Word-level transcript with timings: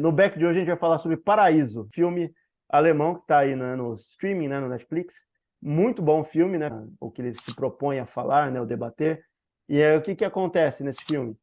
No 0.00 0.10
back 0.10 0.38
de 0.38 0.46
hoje 0.46 0.56
a 0.56 0.60
gente 0.60 0.68
vai 0.68 0.78
falar 0.78 0.98
sobre 0.98 1.18
Paraíso, 1.18 1.86
filme 1.92 2.32
alemão 2.66 3.16
que 3.16 3.20
está 3.20 3.40
aí 3.40 3.54
né, 3.54 3.76
no 3.76 3.92
streaming, 3.92 4.48
né, 4.48 4.58
no 4.58 4.68
Netflix. 4.68 5.14
Muito 5.60 6.00
bom 6.00 6.24
filme, 6.24 6.56
né? 6.56 6.70
O 6.98 7.10
que 7.10 7.20
ele 7.20 7.34
se 7.34 7.54
propõe 7.54 7.98
a 7.98 8.06
falar, 8.06 8.50
né, 8.50 8.58
o 8.58 8.64
debater. 8.64 9.22
E 9.68 9.78
é 9.78 9.94
o 9.94 10.00
que, 10.00 10.16
que 10.16 10.24
acontece 10.24 10.82
nesse 10.82 11.04
filme? 11.06 11.36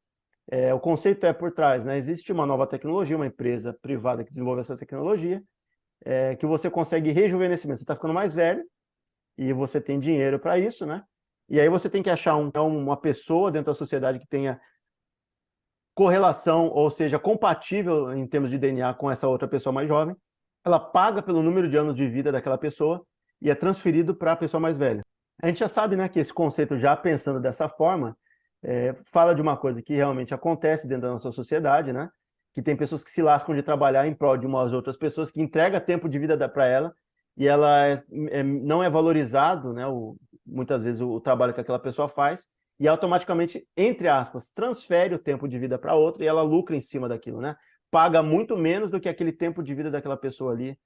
É, 0.49 0.73
o 0.73 0.79
conceito 0.79 1.23
é 1.27 1.33
por 1.33 1.51
trás, 1.51 1.85
né? 1.85 1.97
Existe 1.97 2.31
uma 2.31 2.47
nova 2.47 2.65
tecnologia, 2.65 3.15
uma 3.15 3.27
empresa 3.27 3.77
privada 3.79 4.23
que 4.23 4.31
desenvolve 4.31 4.61
essa 4.61 4.75
tecnologia, 4.75 5.43
é, 6.03 6.35
que 6.35 6.47
você 6.47 6.67
consegue 6.67 7.11
rejuvenescimento. 7.11 7.77
Você 7.77 7.83
está 7.83 7.95
ficando 7.95 8.13
mais 8.15 8.33
velho 8.33 8.65
e 9.37 9.53
você 9.53 9.79
tem 9.79 9.99
dinheiro 9.99 10.39
para 10.39 10.57
isso, 10.57 10.83
né? 10.83 11.03
E 11.47 11.59
aí 11.59 11.69
você 11.69 11.91
tem 11.91 12.01
que 12.01 12.09
achar 12.09 12.35
um, 12.35 12.49
uma 12.65 12.97
pessoa 12.97 13.51
dentro 13.51 13.71
da 13.71 13.77
sociedade 13.77 14.17
que 14.17 14.27
tenha 14.27 14.59
correlação, 15.97 16.67
ou 16.67 16.91
seja, 16.91 17.17
compatível 17.17 18.13
em 18.13 18.27
termos 18.27 18.51
de 18.51 18.57
DNA 18.59 18.93
com 18.93 19.09
essa 19.09 19.27
outra 19.27 19.47
pessoa 19.47 19.73
mais 19.73 19.87
jovem. 19.87 20.15
Ela 20.63 20.79
paga 20.79 21.23
pelo 21.23 21.41
número 21.41 21.67
de 21.67 21.75
anos 21.75 21.95
de 21.95 22.07
vida 22.07 22.31
daquela 22.31 22.55
pessoa 22.55 23.03
e 23.41 23.49
é 23.49 23.55
transferido 23.55 24.13
para 24.13 24.33
a 24.33 24.35
pessoa 24.35 24.61
mais 24.61 24.77
velha. 24.77 25.03
A 25.41 25.47
gente 25.47 25.59
já 25.59 25.67
sabe 25.67 25.95
né, 25.95 26.07
que 26.07 26.19
esse 26.19 26.31
conceito, 26.31 26.77
já 26.77 26.95
pensando 26.95 27.39
dessa 27.39 27.67
forma, 27.67 28.15
é, 28.61 28.95
fala 29.11 29.33
de 29.33 29.41
uma 29.41 29.57
coisa 29.57 29.81
que 29.81 29.95
realmente 29.95 30.35
acontece 30.35 30.87
dentro 30.87 31.07
da 31.07 31.13
nossa 31.13 31.31
sociedade, 31.31 31.91
né? 31.91 32.11
que 32.53 32.61
tem 32.61 32.75
pessoas 32.77 33.03
que 33.03 33.09
se 33.09 33.23
lascam 33.23 33.55
de 33.55 33.63
trabalhar 33.63 34.05
em 34.05 34.13
prol 34.13 34.37
de 34.37 34.45
umas 34.45 34.73
outras 34.73 34.97
pessoas, 34.97 35.31
que 35.31 35.41
entrega 35.41 35.81
tempo 35.81 36.07
de 36.07 36.19
vida 36.19 36.47
para 36.47 36.67
ela 36.67 36.93
e 37.35 37.47
ela 37.47 37.87
é, 37.87 38.03
é, 38.29 38.43
não 38.43 38.83
é 38.83 38.89
valorizado, 38.89 39.73
né, 39.73 39.87
o, 39.87 40.15
muitas 40.45 40.83
vezes, 40.83 41.01
o, 41.01 41.09
o, 41.09 41.21
trabalho 41.21 41.55
que 41.55 41.61
aquela 41.61 41.79
pessoa 41.79 42.07
faz, 42.07 42.47
e 42.79 42.87
automaticamente, 42.87 43.67
entre 43.75 44.07
aspas, 44.07 44.51
transfere 44.51 45.15
o 45.15 45.19
tempo 45.19 45.47
de 45.47 45.57
vida 45.57 45.77
para 45.77 45.95
outra 45.95 46.23
e 46.23 46.27
ela 46.27 46.41
lucra 46.41 46.75
em 46.75 46.81
cima 46.81 47.09
daquilo, 47.09 47.41
né? 47.41 47.55
Paga 47.89 48.21
muito 48.21 48.55
menos 48.55 48.91
do 48.91 48.99
que 48.99 49.09
aquele 49.09 49.31
tempo 49.31 49.63
de 49.63 49.73
vida 49.73 49.89
daquela 49.89 50.17
pessoa 50.17 50.51
ali 50.51 50.77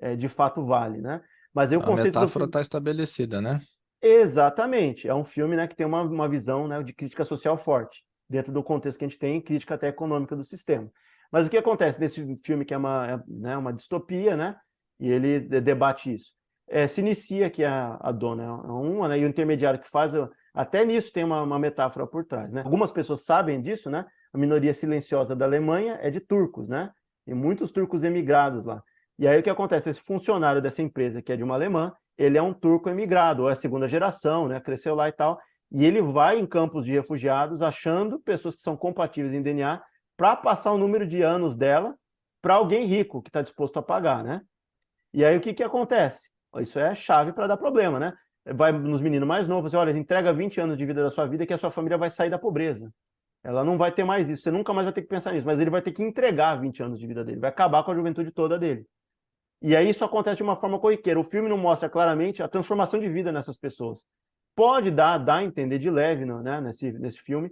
é, 0.00 0.14
de 0.14 0.28
fato 0.28 0.64
vale, 0.64 1.00
né? 1.00 1.22
Mas 1.54 1.72
aí 1.72 1.78
o 1.78 1.82
A 1.82 1.96
metáfora 1.96 2.44
está 2.44 2.60
estabelecida, 2.60 3.40
né? 3.40 3.60
Exatamente. 4.00 5.08
É 5.08 5.14
um 5.14 5.24
filme 5.24 5.56
né, 5.56 5.66
que 5.66 5.74
tem 5.74 5.86
uma, 5.86 6.02
uma 6.02 6.28
visão 6.28 6.68
né, 6.68 6.82
de 6.82 6.92
crítica 6.92 7.24
social 7.24 7.56
forte, 7.56 8.04
dentro 8.28 8.52
do 8.52 8.62
contexto 8.62 8.98
que 8.98 9.04
a 9.04 9.08
gente 9.08 9.18
tem, 9.18 9.40
crítica 9.40 9.74
até 9.74 9.88
econômica 9.88 10.36
do 10.36 10.44
sistema. 10.44 10.90
Mas 11.32 11.46
o 11.46 11.50
que 11.50 11.56
acontece 11.56 11.98
nesse 12.00 12.36
filme, 12.44 12.64
que 12.64 12.74
é 12.74 12.76
uma, 12.76 13.10
é, 13.10 13.22
né, 13.26 13.56
uma 13.56 13.72
distopia, 13.72 14.36
né? 14.36 14.56
E 15.00 15.10
ele 15.10 15.40
debate 15.40 16.12
isso. 16.12 16.32
É, 16.68 16.86
se 16.86 17.00
inicia 17.00 17.48
que 17.48 17.64
a, 17.64 17.96
a 18.00 18.12
dona 18.12 18.44
é 18.44 18.46
uma, 18.48 19.08
né, 19.08 19.18
e 19.18 19.24
o 19.24 19.28
intermediário 19.28 19.80
que 19.80 19.88
faz, 19.88 20.12
até 20.52 20.84
nisso 20.84 21.12
tem 21.12 21.24
uma, 21.24 21.42
uma, 21.42 21.58
metáfora 21.58 22.06
por 22.06 22.24
trás, 22.24 22.52
né? 22.52 22.62
Algumas 22.64 22.92
pessoas 22.92 23.24
sabem 23.24 23.60
disso, 23.60 23.90
né? 23.90 24.04
A 24.32 24.38
minoria 24.38 24.74
silenciosa 24.74 25.34
da 25.34 25.44
Alemanha 25.44 25.98
é 26.02 26.10
de 26.10 26.20
turcos, 26.20 26.68
né? 26.68 26.90
E 27.26 27.32
muitos 27.32 27.70
turcos 27.70 28.04
emigrados 28.04 28.64
lá. 28.64 28.82
E 29.18 29.26
aí 29.26 29.40
o 29.40 29.42
que 29.42 29.50
acontece? 29.50 29.90
Esse 29.90 30.00
funcionário 30.00 30.60
dessa 30.60 30.82
empresa, 30.82 31.22
que 31.22 31.32
é 31.32 31.36
de 31.36 31.42
uma 31.42 31.54
alemã, 31.54 31.92
ele 32.16 32.36
é 32.36 32.42
um 32.42 32.52
turco 32.52 32.88
emigrado, 32.88 33.44
ou 33.44 33.50
é 33.50 33.52
a 33.52 33.56
segunda 33.56 33.88
geração, 33.88 34.48
né? 34.48 34.60
Cresceu 34.60 34.94
lá 34.94 35.08
e 35.08 35.12
tal. 35.12 35.38
E 35.70 35.84
ele 35.84 36.02
vai 36.02 36.38
em 36.38 36.46
campos 36.46 36.84
de 36.84 36.92
refugiados 36.92 37.62
achando 37.62 38.18
pessoas 38.20 38.56
que 38.56 38.62
são 38.62 38.76
compatíveis 38.76 39.34
em 39.34 39.42
DNA 39.42 39.82
para 40.16 40.34
passar 40.34 40.72
o 40.72 40.78
número 40.78 41.06
de 41.06 41.22
anos 41.22 41.56
dela 41.56 41.94
para 42.42 42.54
alguém 42.54 42.86
rico 42.86 43.22
que 43.22 43.28
está 43.28 43.42
disposto 43.42 43.78
a 43.78 43.82
pagar, 43.82 44.24
né? 44.24 44.40
E 45.12 45.24
aí 45.24 45.36
o 45.36 45.40
que, 45.40 45.54
que 45.54 45.62
acontece? 45.62 46.28
Isso 46.60 46.78
é 46.78 46.88
a 46.88 46.94
chave 46.94 47.32
para 47.32 47.46
dar 47.46 47.56
problema, 47.56 47.98
né? 47.98 48.12
Vai 48.44 48.72
nos 48.72 49.00
meninos 49.00 49.28
mais 49.28 49.46
novos, 49.46 49.74
olha, 49.74 49.90
entrega 49.90 50.32
20 50.32 50.60
anos 50.60 50.78
de 50.78 50.86
vida 50.86 51.02
da 51.02 51.10
sua 51.10 51.26
vida 51.26 51.46
que 51.46 51.52
a 51.52 51.58
sua 51.58 51.70
família 51.70 51.98
vai 51.98 52.10
sair 52.10 52.30
da 52.30 52.38
pobreza. 52.38 52.90
Ela 53.44 53.62
não 53.64 53.76
vai 53.76 53.92
ter 53.92 54.04
mais 54.04 54.28
isso, 54.28 54.42
você 54.42 54.50
nunca 54.50 54.72
mais 54.72 54.84
vai 54.86 54.92
ter 54.92 55.02
que 55.02 55.08
pensar 55.08 55.32
nisso, 55.32 55.46
mas 55.46 55.60
ele 55.60 55.70
vai 55.70 55.82
ter 55.82 55.92
que 55.92 56.02
entregar 56.02 56.56
20 56.56 56.82
anos 56.82 56.98
de 56.98 57.06
vida 57.06 57.24
dele, 57.24 57.40
vai 57.40 57.50
acabar 57.50 57.82
com 57.82 57.90
a 57.90 57.94
juventude 57.94 58.30
toda 58.30 58.58
dele. 58.58 58.86
E 59.60 59.74
aí 59.74 59.90
isso 59.90 60.04
acontece 60.04 60.36
de 60.36 60.42
uma 60.42 60.56
forma 60.56 60.78
corriqueira. 60.78 61.18
O 61.18 61.24
filme 61.24 61.48
não 61.48 61.58
mostra 61.58 61.88
claramente 61.88 62.42
a 62.42 62.48
transformação 62.48 63.00
de 63.00 63.08
vida 63.08 63.32
nessas 63.32 63.58
pessoas. 63.58 64.04
Pode 64.54 64.90
dar, 64.90 65.18
dar 65.18 65.36
a 65.36 65.44
entender 65.44 65.78
de 65.78 65.90
leve 65.90 66.24
né, 66.24 66.60
nesse, 66.60 66.92
nesse 66.92 67.20
filme, 67.20 67.50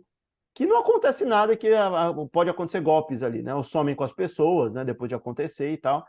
que 0.54 0.66
não 0.66 0.78
acontece 0.78 1.24
nada, 1.24 1.56
que 1.56 1.68
a, 1.68 2.08
a, 2.08 2.14
pode 2.28 2.48
acontecer 2.48 2.80
golpes 2.80 3.22
ali, 3.22 3.42
né? 3.42 3.54
Ou 3.54 3.62
somem 3.62 3.94
com 3.94 4.04
as 4.04 4.12
pessoas, 4.12 4.72
né? 4.72 4.84
Depois 4.84 5.08
de 5.08 5.14
acontecer 5.14 5.70
e 5.70 5.76
tal. 5.76 6.06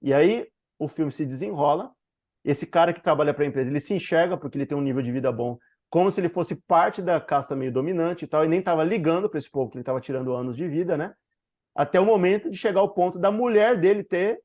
E 0.00 0.14
aí 0.14 0.46
o 0.78 0.86
filme 0.86 1.10
se 1.10 1.26
desenrola. 1.26 1.90
Esse 2.44 2.66
cara 2.66 2.92
que 2.92 3.02
trabalha 3.02 3.34
para 3.34 3.44
a 3.44 3.46
empresa, 3.46 3.70
ele 3.70 3.80
se 3.80 3.94
enxerga 3.94 4.36
porque 4.36 4.56
ele 4.56 4.66
tem 4.66 4.76
um 4.76 4.80
nível 4.80 5.02
de 5.02 5.12
vida 5.12 5.30
bom, 5.30 5.58
como 5.90 6.10
se 6.12 6.20
ele 6.20 6.28
fosse 6.28 6.54
parte 6.54 7.00
da 7.00 7.20
casta 7.20 7.56
meio 7.56 7.72
dominante 7.72 8.24
e 8.24 8.28
tal, 8.28 8.44
e 8.44 8.48
nem 8.48 8.58
estava 8.58 8.84
ligando 8.84 9.28
para 9.28 9.38
esse 9.38 9.50
povo 9.50 9.70
que 9.70 9.76
ele 9.76 9.82
estava 9.82 10.00
tirando 10.00 10.34
anos 10.34 10.56
de 10.56 10.68
vida, 10.68 10.96
né? 10.96 11.14
Até 11.74 11.98
o 11.98 12.04
momento 12.04 12.50
de 12.50 12.56
chegar 12.56 12.80
ao 12.80 12.92
ponto 12.92 13.18
da 13.18 13.30
mulher 13.30 13.78
dele 13.78 14.02
ter 14.02 14.40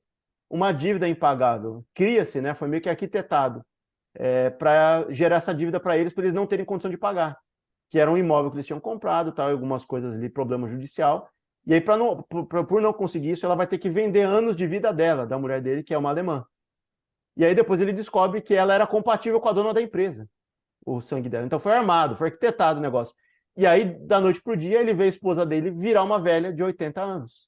uma 0.50 0.72
dívida 0.72 1.08
impagável. 1.08 1.84
Cria-se, 1.94 2.40
né, 2.40 2.53
foi 2.53 2.68
meio 2.68 2.82
que 2.82 2.90
arquitetado, 2.90 3.66
é, 4.16 4.50
para 4.52 5.06
gerar 5.09 5.38
essa 5.38 5.53
dívida 5.53 5.80
para 5.80 5.98
eles, 5.98 6.14
para 6.14 6.24
eles 6.24 6.36
não 6.36 6.46
terem 6.46 6.66
condição 6.66 6.92
de 6.92 6.98
pagar, 6.98 7.38
que 7.90 8.00
era 8.00 8.12
um 8.12 8.18
imóvel 8.18 8.52
que 8.52 8.58
eles 8.58 8.68
tinham 8.68 8.80
comprado, 8.80 9.32
tal, 9.32 9.50
algumas 9.50 9.84
coisas 9.84 10.14
ali, 10.14 10.30
problema 10.30 10.70
judicial. 10.70 11.28
E 11.66 11.74
aí, 11.74 11.82
pra 11.82 11.98
não, 11.98 12.22
por, 12.24 12.66
por 12.66 12.82
não 12.82 12.94
conseguir 12.94 13.32
isso, 13.32 13.46
ela 13.46 13.56
vai 13.56 13.66
ter 13.66 13.78
que 13.78 13.90
vender 13.90 14.22
anos 14.22 14.56
de 14.56 14.68
vida 14.68 14.94
dela, 14.94 15.26
da 15.26 15.40
mulher 15.40 15.62
dele, 15.62 15.82
que 15.82 15.94
é 15.94 15.98
uma 15.98 16.09
alemã. 16.09 16.46
E 17.36 17.46
aí 17.46 17.56
depois 17.56 17.82
ele 17.82 17.94
descobre 17.94 18.42
que 18.42 18.54
ela 18.54 18.74
era 18.74 18.86
compatível 18.86 19.40
com 19.40 19.50
a 19.50 19.54
dona 19.54 19.74
da 19.74 19.82
empresa, 19.82 20.28
o 20.86 21.02
sangue 21.02 21.30
dela. 21.30 21.46
Então 21.46 21.60
foi 21.60 21.74
armado, 21.74 22.16
foi 22.16 22.28
arquitetado 22.28 22.80
o 22.80 22.82
negócio. 22.82 23.16
E 23.56 23.68
aí, 23.68 23.86
da 23.86 24.20
noite 24.20 24.42
para 24.42 24.54
o 24.54 24.58
dia, 24.58 24.80
ele 24.80 24.94
vê 24.94 25.04
a 25.04 25.08
esposa 25.08 25.46
dele 25.46 25.70
virar 25.70 26.04
uma 26.04 26.20
velha 26.20 26.52
de 26.52 26.64
80 26.64 27.02
anos. 27.02 27.48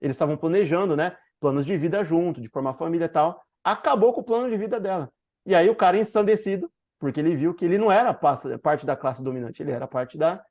Eles 0.00 0.14
estavam 0.14 0.36
planejando, 0.36 0.94
né? 0.94 1.16
planos 1.40 1.64
de 1.64 1.76
vida 1.76 2.04
junto, 2.04 2.40
de 2.40 2.48
formar 2.48 2.74
família 2.74 3.06
e 3.06 3.08
tal, 3.08 3.42
acabou 3.62 4.12
com 4.12 4.20
o 4.20 4.24
plano 4.24 4.48
de 4.48 4.56
vida 4.56 4.78
dela. 4.80 5.10
E 5.46 5.54
aí 5.54 5.68
o 5.68 5.74
cara 5.74 5.96
ensandecido, 5.96 6.70
porque 6.98 7.20
ele 7.20 7.34
viu 7.34 7.54
que 7.54 7.64
ele 7.64 7.78
não 7.78 7.90
era 7.90 8.12
parte 8.12 8.84
da 8.84 8.96
classe 8.96 9.22
dominante, 9.22 9.62
ele 9.62 9.70
era 9.70 9.86
parte 9.86 10.18
da, 10.18 10.42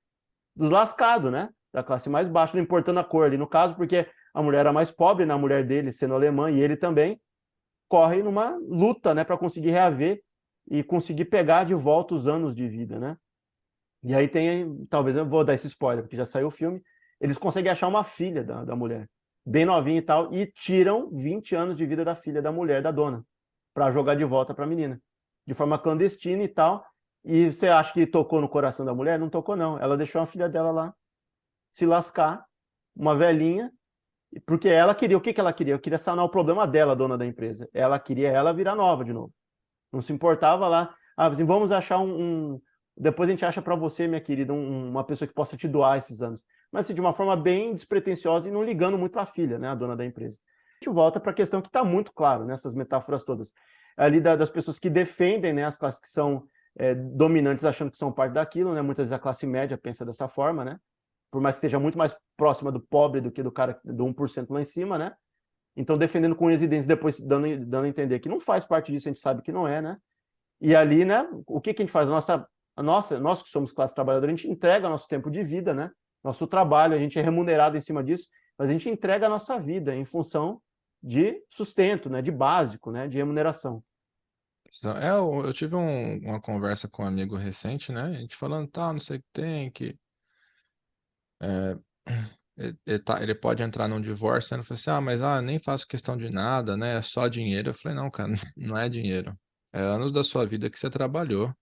dos 0.56 0.72
lascados, 0.72 1.32
né? 1.32 1.50
Da 1.74 1.84
classe 1.84 2.10
mais 2.10 2.28
baixa, 2.28 2.56
não 2.56 2.64
importando 2.64 3.00
a 3.00 3.04
cor 3.04 3.26
ali, 3.26 3.38
no 3.38 3.48
caso, 3.48 3.76
porque 3.76 4.08
a 4.34 4.42
mulher 4.42 4.60
era 4.60 4.74
mais 4.74 4.90
pobre, 4.90 5.26
né? 5.26 5.34
a 5.34 5.38
mulher 5.38 5.66
dele 5.66 5.92
sendo 5.92 6.14
alemã 6.14 6.50
e 6.50 6.60
ele 6.60 6.78
também, 6.78 7.20
corre 7.88 8.22
numa 8.22 8.56
luta, 8.58 9.14
né, 9.14 9.24
para 9.24 9.38
conseguir 9.38 9.72
reaver 9.72 10.22
e 10.70 10.84
conseguir 10.84 11.26
pegar 11.26 11.64
de 11.64 11.74
volta 11.74 12.16
os 12.16 12.28
anos 12.28 12.56
de 12.56 12.68
vida, 12.68 13.00
né? 13.00 13.18
E 14.04 14.14
aí 14.14 14.28
tem, 14.28 14.86
talvez 14.88 15.16
eu 15.18 15.26
vou 15.26 15.44
dar 15.44 15.54
esse 15.54 15.68
spoiler, 15.68 16.04
porque 16.04 16.16
já 16.16 16.26
saiu 16.26 16.48
o 16.48 16.52
filme, 16.52 16.82
eles 17.20 17.38
conseguem 17.38 17.72
achar 17.72 17.88
uma 17.88 18.04
filha 18.04 18.44
da, 18.44 18.64
da 18.64 18.76
mulher 18.76 19.10
bem 19.48 19.66
novinha 19.66 20.00
e 20.00 20.02
tal, 20.02 20.34
e 20.34 20.46
tiram 20.46 21.10
20 21.10 21.56
anos 21.56 21.78
de 21.78 21.86
vida 21.86 22.04
da 22.04 22.14
filha 22.14 22.42
da 22.42 22.52
mulher, 22.52 22.82
da 22.82 22.92
dona, 22.92 23.26
para 23.74 23.90
jogar 23.94 24.16
de 24.16 24.26
volta 24.26 24.54
para 24.54 24.66
a 24.66 24.68
menina, 24.68 25.02
de 25.48 25.54
forma 25.54 25.80
clandestina 25.80 26.44
e 26.44 26.50
tal. 26.50 26.86
E 27.24 27.50
você 27.52 27.70
acha 27.70 27.94
que 27.94 28.06
tocou 28.06 28.42
no 28.42 28.50
coração 28.50 28.86
da 28.86 28.94
mulher? 28.94 29.18
Não 29.18 29.30
tocou, 29.30 29.56
não. 29.56 29.80
Ela 29.80 29.96
deixou 29.96 30.22
a 30.22 30.28
filha 30.28 30.50
dela 30.50 30.70
lá 30.72 30.94
se 31.74 31.86
lascar, 31.86 32.44
uma 32.96 33.16
velhinha, 33.16 33.72
porque 34.46 34.68
ela 34.70 34.94
queria, 34.94 35.18
o 35.18 35.22
que, 35.22 35.34
que 35.34 35.40
ela 35.40 35.54
queria? 35.54 35.74
Eu 35.74 35.80
queria 35.80 35.98
sanar 35.98 36.26
o 36.26 36.30
problema 36.30 36.68
dela, 36.68 36.96
dona 36.96 37.18
da 37.18 37.26
empresa. 37.26 37.70
Ela 37.74 38.00
queria 38.00 38.30
ela 38.30 38.54
virar 38.54 38.76
nova 38.76 39.04
de 39.04 39.14
novo. 39.14 39.34
Não 39.92 40.02
se 40.02 40.14
importava 40.14 40.68
lá. 40.68 40.96
Ah, 41.16 41.28
assim, 41.28 41.44
vamos 41.44 41.72
achar 41.72 42.00
um, 42.00 42.54
um... 42.54 42.62
Depois 42.96 43.30
a 43.30 43.32
gente 43.32 43.46
acha 43.46 43.62
para 43.62 43.76
você, 43.76 44.08
minha 44.08 44.22
querida, 44.22 44.54
um, 44.54 44.90
uma 44.90 45.04
pessoa 45.04 45.28
que 45.28 45.34
possa 45.34 45.56
te 45.56 45.68
doar 45.68 45.98
esses 45.98 46.22
anos 46.22 46.44
mas 46.72 46.86
assim, 46.86 46.94
de 46.94 47.02
uma 47.02 47.14
forma 47.14 47.36
bem 47.36 47.74
despretensiosa 47.74 48.48
e 48.48 48.52
não 48.52 48.64
ligando 48.64 48.98
muito 48.98 49.18
a 49.20 49.26
filha, 49.26 49.58
né, 49.58 49.70
a 49.70 49.76
dona 49.76 49.96
da 49.96 50.06
empresa. 50.06 50.38
A 50.38 50.86
gente 50.86 50.94
volta 50.94 51.20
para 51.20 51.32
a 51.32 51.34
questão 51.34 51.62
que 51.62 51.68
está 51.68 51.84
muito 51.84 52.12
claro 52.14 52.46
nessas 52.46 52.74
metáforas 52.74 53.24
todas, 53.24 53.52
ali 53.96 54.20
da, 54.20 54.36
das 54.36 54.50
pessoas 54.50 54.78
que 54.78 54.90
defendem 54.90 55.54
né, 55.54 55.66
as 55.66 55.78
classes 55.78 56.02
que 56.02 56.10
são 56.10 56.48
é, 56.78 56.94
dominantes 56.94 57.66
achando 57.66 57.90
que 57.90 57.98
são 57.98 58.12
parte 58.12 58.34
daquilo, 58.34 58.74
né, 58.74 58.82
muitas 58.82 59.06
vezes 59.06 59.14
a 59.14 59.20
classe 59.20 59.48
média 59.48 59.78
pensa 59.78 60.06
dessa 60.06 60.28
forma, 60.28 60.64
né, 60.64 60.80
por 61.32 61.42
mais 61.42 61.56
que 61.56 61.60
esteja 61.60 61.80
muito 61.80 61.98
mais 61.98 62.16
próxima 62.36 62.72
do 62.72 62.80
pobre 62.80 63.22
do 63.22 63.32
que 63.32 63.44
do 63.44 63.52
cara 63.52 63.80
do 63.84 64.06
1% 64.06 64.48
lá 64.50 64.62
em 64.62 64.66
cima, 64.66 64.98
né, 64.98 65.16
então 65.76 65.98
defendendo 65.98 66.36
com 66.36 66.48
residência, 66.48 66.88
depois 66.88 67.20
dando, 67.20 67.66
dando 67.66 67.86
a 67.86 67.90
entender 67.90 68.20
que 68.20 68.30
não 68.30 68.40
faz 68.40 68.66
parte 68.66 68.92
disso, 68.92 69.08
a 69.08 69.12
gente 69.12 69.22
sabe 69.22 69.42
que 69.42 69.52
não 69.52 69.68
é, 69.68 69.82
né, 69.82 69.98
e 70.60 70.76
ali, 70.76 71.06
né, 71.06 71.28
o 71.46 71.62
que, 71.62 71.74
que 71.74 71.82
a 71.82 71.86
gente 71.86 71.92
faz? 71.92 72.08
Nossa, 72.08 72.48
nossa, 72.78 73.20
nós 73.20 73.44
que 73.44 73.50
somos 73.50 73.72
classe 73.72 73.94
trabalhadora, 73.94 74.32
a 74.32 74.36
gente 74.36 74.50
entrega 74.50 74.90
nosso 74.90 75.08
tempo 75.08 75.30
de 75.30 75.44
vida, 75.44 75.74
né, 75.74 75.92
nosso 76.24 76.48
trabalho, 76.48 76.96
a 76.96 77.00
gente 77.00 77.18
é 77.18 77.22
remunerado 77.22 77.78
em 77.78 77.82
cima 77.82 78.04
disso, 78.04 78.28
mas 78.58 78.70
a 78.70 78.74
gente 78.74 78.90
entrega 78.90 79.28
a 79.28 79.30
nossa 79.30 79.60
vida 79.60 79.96
em 79.96 80.04
função 80.04 80.62
de 81.02 81.42
sustento, 81.52 82.10
né, 82.10 82.22
de 82.22 82.32
básico, 82.32 82.92
né, 82.92 83.08
de 83.08 83.18
remuneração. 83.18 83.84
É, 85.00 85.12
eu, 85.12 85.46
eu 85.46 85.54
tive 85.54 85.76
um, 85.76 86.18
uma 86.20 86.42
conversa 86.42 86.90
com 86.90 87.04
um 87.04 87.08
amigo 87.08 87.36
recente, 87.38 87.92
né, 87.92 88.02
a 88.02 88.14
gente 88.14 88.36
falando, 88.36 88.68
tal, 88.68 88.88
tá, 88.88 88.94
não 88.94 89.00
sei 89.00 89.18
o 89.18 89.20
que 89.20 89.28
tem, 89.32 89.72
que 89.72 89.98
é, 91.42 91.78
ele, 92.86 93.00
tá, 93.00 93.22
ele, 93.22 93.36
pode 93.36 93.62
entrar 93.64 93.88
num 93.88 94.02
divórcio, 94.02 94.56
né, 94.56 94.60
ele 94.60 94.68
falou 94.68 94.80
assim, 94.80 94.90
ah, 94.90 95.02
mas 95.02 95.22
ah, 95.22 95.42
nem 95.42 95.60
faço 95.60 95.88
questão 95.88 96.18
de 96.18 96.30
nada, 96.30 96.76
né, 96.76 96.98
é 96.98 97.02
só 97.02 97.28
dinheiro. 97.28 97.70
Eu 97.70 97.74
falei, 97.74 97.98
não, 97.98 98.10
cara, 98.10 98.32
não 98.58 98.78
é 98.78 98.90
dinheiro, 98.90 99.38
é 99.74 99.80
anos 99.82 100.12
da 100.12 100.24
sua 100.24 100.46
vida 100.46 100.70
que 100.70 100.80
você 100.80 100.90
trabalhou. 100.90 101.54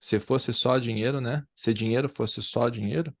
Se 0.00 0.18
fosse 0.18 0.52
só 0.52 0.78
dinheiro, 0.78 1.20
né, 1.20 1.44
se 1.54 1.72
dinheiro 1.72 2.08
fosse 2.08 2.42
só 2.42 2.68
dinheiro, 2.68 3.14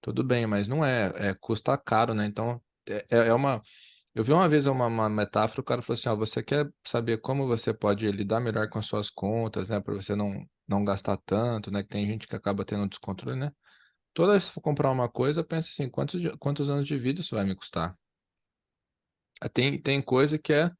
tudo 0.00 0.24
bem, 0.24 0.46
mas 0.46 0.66
não 0.66 0.84
é, 0.84 1.12
é 1.16 1.34
custa 1.34 1.76
caro, 1.76 2.14
né? 2.14 2.26
Então, 2.26 2.60
é, 2.88 3.06
é, 3.10 3.18
é 3.28 3.34
uma. 3.34 3.62
Eu 4.14 4.24
vi 4.24 4.32
uma 4.32 4.48
vez 4.48 4.66
uma, 4.66 4.86
uma 4.86 5.08
metáfora, 5.08 5.60
o 5.60 5.64
cara 5.64 5.82
falou 5.82 5.94
assim: 5.94 6.08
ó, 6.08 6.16
você 6.16 6.42
quer 6.42 6.68
saber 6.84 7.18
como 7.20 7.46
você 7.46 7.72
pode 7.72 8.10
lidar 8.10 8.40
melhor 8.40 8.68
com 8.68 8.78
as 8.78 8.86
suas 8.86 9.10
contas, 9.10 9.68
né? 9.68 9.80
Para 9.80 9.94
você 9.94 10.16
não, 10.16 10.44
não 10.66 10.84
gastar 10.84 11.16
tanto, 11.18 11.70
né? 11.70 11.82
Que 11.82 11.90
tem 11.90 12.06
gente 12.06 12.26
que 12.26 12.36
acaba 12.36 12.64
tendo 12.64 12.88
descontrole, 12.88 13.38
né? 13.38 13.52
Toda 14.12 14.32
vez 14.32 14.48
que 14.48 14.54
for 14.54 14.60
comprar 14.60 14.90
uma 14.90 15.08
coisa, 15.08 15.44
pensa 15.44 15.68
assim: 15.68 15.88
quantos, 15.88 16.20
quantos 16.38 16.68
anos 16.68 16.86
de 16.86 16.96
vida 16.98 17.20
isso 17.20 17.34
vai 17.34 17.44
me 17.44 17.54
custar? 17.54 17.96
Ah, 19.40 19.48
tem, 19.48 19.80
tem 19.80 20.02
coisa 20.02 20.38
que 20.38 20.52
é, 20.52 20.70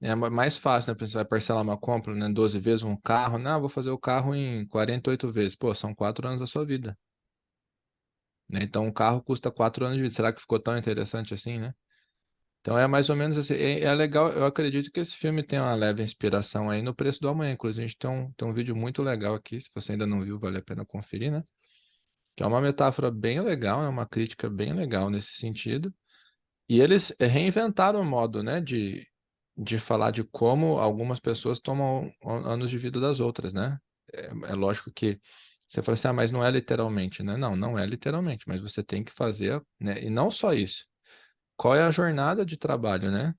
é 0.00 0.14
mais 0.14 0.58
fácil, 0.58 0.92
né? 0.92 0.98
Você 1.00 1.14
vai 1.14 1.24
parcelar 1.24 1.62
uma 1.62 1.78
compra, 1.78 2.14
né? 2.14 2.28
12 2.28 2.58
vezes 2.58 2.82
um 2.82 2.96
carro. 2.96 3.38
Não, 3.38 3.60
vou 3.60 3.70
fazer 3.70 3.90
o 3.90 3.98
carro 3.98 4.34
em 4.34 4.66
48 4.68 5.32
vezes. 5.32 5.56
Pô, 5.56 5.74
são 5.74 5.94
4 5.94 6.26
anos 6.28 6.40
da 6.40 6.46
sua 6.46 6.64
vida. 6.64 6.96
Né? 8.48 8.60
Então, 8.62 8.86
um 8.86 8.92
carro 8.92 9.22
custa 9.22 9.50
4 9.50 9.84
anos 9.84 9.96
de 9.96 10.02
vida. 10.02 10.14
Será 10.14 10.32
que 10.32 10.40
ficou 10.40 10.60
tão 10.60 10.76
interessante 10.76 11.34
assim, 11.34 11.58
né? 11.58 11.74
Então, 12.60 12.78
é 12.78 12.86
mais 12.86 13.08
ou 13.10 13.16
menos 13.16 13.38
assim. 13.38 13.54
É, 13.54 13.82
é 13.82 13.94
legal, 13.94 14.30
eu 14.32 14.44
acredito 14.44 14.90
que 14.92 15.00
esse 15.00 15.16
filme 15.16 15.42
tem 15.42 15.58
uma 15.58 15.74
leve 15.74 16.02
inspiração 16.02 16.68
aí 16.70 16.82
no 16.82 16.94
Preço 16.94 17.20
do 17.20 17.28
Amanhã. 17.28 17.52
Inclusive, 17.52 17.84
a 17.84 17.86
gente 17.88 17.98
tem 17.98 18.10
um, 18.10 18.32
tem 18.32 18.48
um 18.48 18.52
vídeo 18.52 18.76
muito 18.76 19.02
legal 19.02 19.34
aqui. 19.34 19.60
Se 19.60 19.70
você 19.74 19.92
ainda 19.92 20.06
não 20.06 20.22
viu, 20.22 20.38
vale 20.38 20.58
a 20.58 20.62
pena 20.62 20.84
conferir, 20.84 21.32
né? 21.32 21.42
Que 22.38 22.44
é 22.44 22.46
uma 22.46 22.60
metáfora 22.60 23.10
bem 23.10 23.40
legal, 23.40 23.82
é 23.82 23.88
uma 23.88 24.06
crítica 24.06 24.48
bem 24.48 24.72
legal 24.72 25.10
nesse 25.10 25.32
sentido. 25.32 25.92
E 26.68 26.80
eles 26.80 27.12
reinventaram 27.18 28.00
o 28.00 28.04
modo, 28.04 28.44
né, 28.44 28.60
de, 28.60 29.04
de 29.56 29.76
falar 29.80 30.12
de 30.12 30.22
como 30.22 30.78
algumas 30.78 31.18
pessoas 31.18 31.58
tomam 31.58 32.08
anos 32.22 32.70
de 32.70 32.78
vida 32.78 33.00
das 33.00 33.18
outras, 33.18 33.52
né? 33.52 33.76
É, 34.14 34.26
é 34.50 34.54
lógico 34.54 34.92
que 34.92 35.18
você 35.66 35.82
fala 35.82 35.94
assim, 35.94 36.06
ah, 36.06 36.12
mas 36.12 36.30
não 36.30 36.44
é 36.44 36.48
literalmente, 36.52 37.24
né? 37.24 37.36
Não, 37.36 37.56
não 37.56 37.76
é 37.76 37.84
literalmente, 37.84 38.44
mas 38.46 38.62
você 38.62 38.84
tem 38.84 39.02
que 39.02 39.10
fazer, 39.10 39.60
né? 39.80 40.00
E 40.00 40.08
não 40.08 40.30
só 40.30 40.52
isso. 40.52 40.84
Qual 41.56 41.74
é 41.74 41.82
a 41.82 41.90
jornada 41.90 42.46
de 42.46 42.56
trabalho, 42.56 43.10
né? 43.10 43.34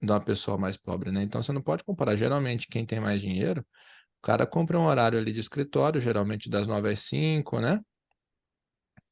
De 0.00 0.10
uma 0.10 0.22
pessoa 0.22 0.56
mais 0.56 0.78
pobre, 0.78 1.10
né? 1.12 1.22
Então 1.22 1.42
você 1.42 1.52
não 1.52 1.60
pode 1.60 1.84
comparar. 1.84 2.16
Geralmente, 2.16 2.66
quem 2.66 2.86
tem 2.86 2.98
mais 2.98 3.20
dinheiro, 3.20 3.60
o 3.60 4.26
cara 4.26 4.46
compra 4.46 4.78
um 4.78 4.86
horário 4.86 5.18
ali 5.18 5.34
de 5.34 5.40
escritório, 5.40 6.00
geralmente 6.00 6.48
das 6.48 6.66
9 6.66 6.88
às 6.90 7.00
5, 7.00 7.60
né? 7.60 7.78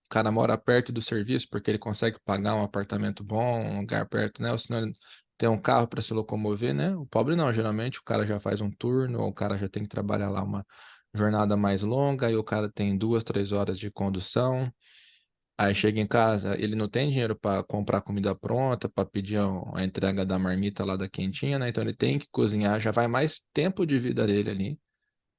O 0.07 0.15
cara 0.15 0.31
mora 0.31 0.57
perto 0.57 0.93
do 0.93 1.03
serviço 1.03 1.49
porque 1.51 1.71
ele 1.71 1.79
consegue 1.79 2.19
pagar 2.25 2.55
um 2.55 2.63
apartamento 2.63 3.25
bom, 3.25 3.61
um 3.61 3.81
lugar 3.81 4.07
perto, 4.09 4.43
né? 4.43 4.53
Ou 4.53 4.59
senão 4.59 4.81
ele 4.83 4.93
tem 5.37 5.49
um 5.49 5.61
carro 5.61 5.89
para 5.89 6.01
se 6.03 6.13
locomover, 6.15 6.75
né? 6.75 6.95
O 6.97 7.07
pobre 7.07 7.35
não, 7.35 7.53
geralmente 7.53 7.99
o 7.99 8.05
cara 8.05 8.25
já 8.25 8.39
faz 8.39 8.61
um 8.61 8.71
turno, 8.71 9.21
ou 9.21 9.29
o 9.29 9.35
cara 9.35 9.57
já 9.57 9.69
tem 9.69 9.83
que 9.83 9.89
trabalhar 9.89 10.31
lá 10.31 10.43
uma 10.43 10.65
jornada 11.15 11.57
mais 11.57 11.83
longa, 11.83 12.31
e 12.31 12.37
o 12.37 12.45
cara 12.45 12.71
tem 12.71 12.97
duas, 12.97 13.25
três 13.25 13.51
horas 13.53 13.79
de 13.79 13.91
condução. 13.91 14.73
Aí 15.57 15.75
chega 15.75 16.01
em 16.01 16.07
casa, 16.07 16.61
ele 16.61 16.75
não 16.75 16.89
tem 16.89 17.09
dinheiro 17.09 17.37
para 17.37 17.63
comprar 17.63 18.01
comida 18.01 18.35
pronta, 18.35 18.89
para 18.89 19.05
pedir 19.05 19.39
a 19.75 19.85
entrega 19.85 20.25
da 20.27 20.39
marmita 20.39 20.85
lá 20.85 20.97
da 20.97 21.09
quentinha, 21.09 21.59
né? 21.59 21.69
Então 21.69 21.83
ele 21.83 21.95
tem 21.95 22.19
que 22.19 22.27
cozinhar, 22.31 22.81
já 22.81 22.91
vai 22.91 23.07
mais 23.07 23.41
tempo 23.53 23.87
de 23.87 23.99
vida 23.99 24.27
dele 24.27 24.51
ali, 24.51 24.81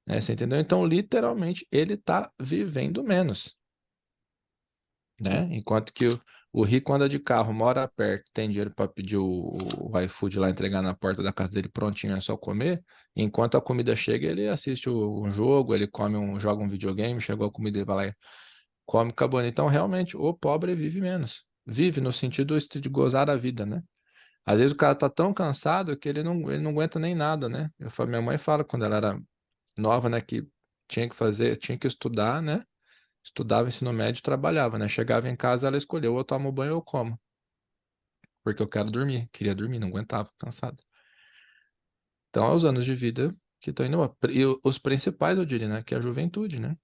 né? 0.07 0.21
Você 0.21 0.33
entendeu? 0.33 0.59
Então, 0.59 0.85
literalmente, 0.85 1.67
ele 1.71 1.95
está 1.95 2.31
vivendo 2.39 3.03
menos 3.03 3.55
né? 5.19 5.47
Enquanto 5.51 5.93
que 5.93 6.07
o, 6.07 6.21
o 6.53 6.63
rico 6.63 6.93
anda 6.93 7.07
de 7.09 7.19
carro, 7.19 7.53
mora 7.53 7.87
perto, 7.87 8.29
tem 8.33 8.49
dinheiro 8.49 8.73
para 8.73 8.87
pedir 8.87 9.17
o, 9.17 9.57
o 9.77 9.99
iFood 10.01 10.39
lá, 10.39 10.49
entregar 10.49 10.81
na 10.81 10.95
porta 10.95 11.23
da 11.23 11.33
casa 11.33 11.51
dele 11.51 11.69
prontinho, 11.69 12.15
é 12.15 12.21
só 12.21 12.37
comer. 12.37 12.83
Enquanto 13.15 13.57
a 13.57 13.61
comida 13.61 13.95
chega, 13.95 14.27
ele 14.27 14.47
assiste 14.47 14.89
um 14.89 15.29
jogo, 15.29 15.75
ele 15.75 15.87
come 15.87 16.17
um, 16.17 16.39
joga 16.39 16.63
um 16.63 16.67
videogame, 16.67 17.19
chegou 17.21 17.47
a 17.47 17.51
comida, 17.51 17.77
ele 17.77 17.85
vai 17.85 17.95
lá 17.95 18.07
e 18.07 18.13
come, 18.85 19.11
acabou. 19.11 19.41
Então, 19.43 19.67
realmente, 19.67 20.15
o 20.17 20.33
pobre 20.33 20.75
vive 20.75 21.01
menos. 21.01 21.43
Vive 21.65 21.99
no 22.01 22.13
sentido 22.13 22.57
de 22.59 22.89
gozar 22.89 23.29
a 23.29 23.35
vida, 23.35 23.65
né? 23.65 23.81
Às 24.45 24.59
vezes 24.59 24.73
o 24.73 24.77
cara 24.77 24.93
tá 24.93 25.09
tão 25.09 25.33
cansado 25.33 25.97
que 25.97 26.07
ele 26.07 26.21
não, 26.21 26.51
ele 26.51 26.61
não 26.61 26.71
aguenta 26.71 26.99
nem 26.99 27.15
nada, 27.15 27.49
né? 27.49 27.69
Eu 27.79 27.89
minha 28.07 28.21
mãe 28.21 28.37
fala 28.37 28.63
quando 28.63 28.85
ela 28.85 28.97
era 28.97 29.19
nova, 29.77 30.07
né, 30.07 30.21
que 30.21 30.47
tinha 30.87 31.09
que 31.09 31.15
fazer, 31.15 31.57
tinha 31.57 31.77
que 31.77 31.87
estudar, 31.87 32.41
né? 32.41 32.61
Estudava 33.25 33.67
ensino 33.67 33.91
médio 33.91 34.19
e 34.19 34.23
trabalhava, 34.23 34.77
né? 34.77 34.87
Chegava 34.87 35.27
em 35.27 35.35
casa, 35.35 35.67
ela 35.67 35.77
escolheu 35.77 36.13
ou 36.13 36.23
tomo 36.23 36.51
banho 36.51 36.75
ou 36.75 36.81
como. 36.81 37.19
Porque 38.43 38.61
eu 38.61 38.67
quero 38.67 38.91
dormir, 38.91 39.27
queria 39.31 39.55
dormir, 39.55 39.79
não 39.79 39.87
aguentava, 39.87 40.29
cansado. 40.37 40.77
Então, 42.29 42.43
aos 42.43 42.63
anos 42.63 42.85
de 42.85 42.93
vida 42.93 43.35
que 43.59 43.71
estão 43.71 43.85
indo. 43.85 44.15
E 44.29 44.43
os 44.63 44.77
principais, 44.77 45.37
eu 45.37 45.45
diria, 45.45 45.67
né? 45.67 45.83
Que 45.83 45.95
é 45.95 45.97
a 45.97 46.01
juventude, 46.01 46.59
né? 46.59 46.77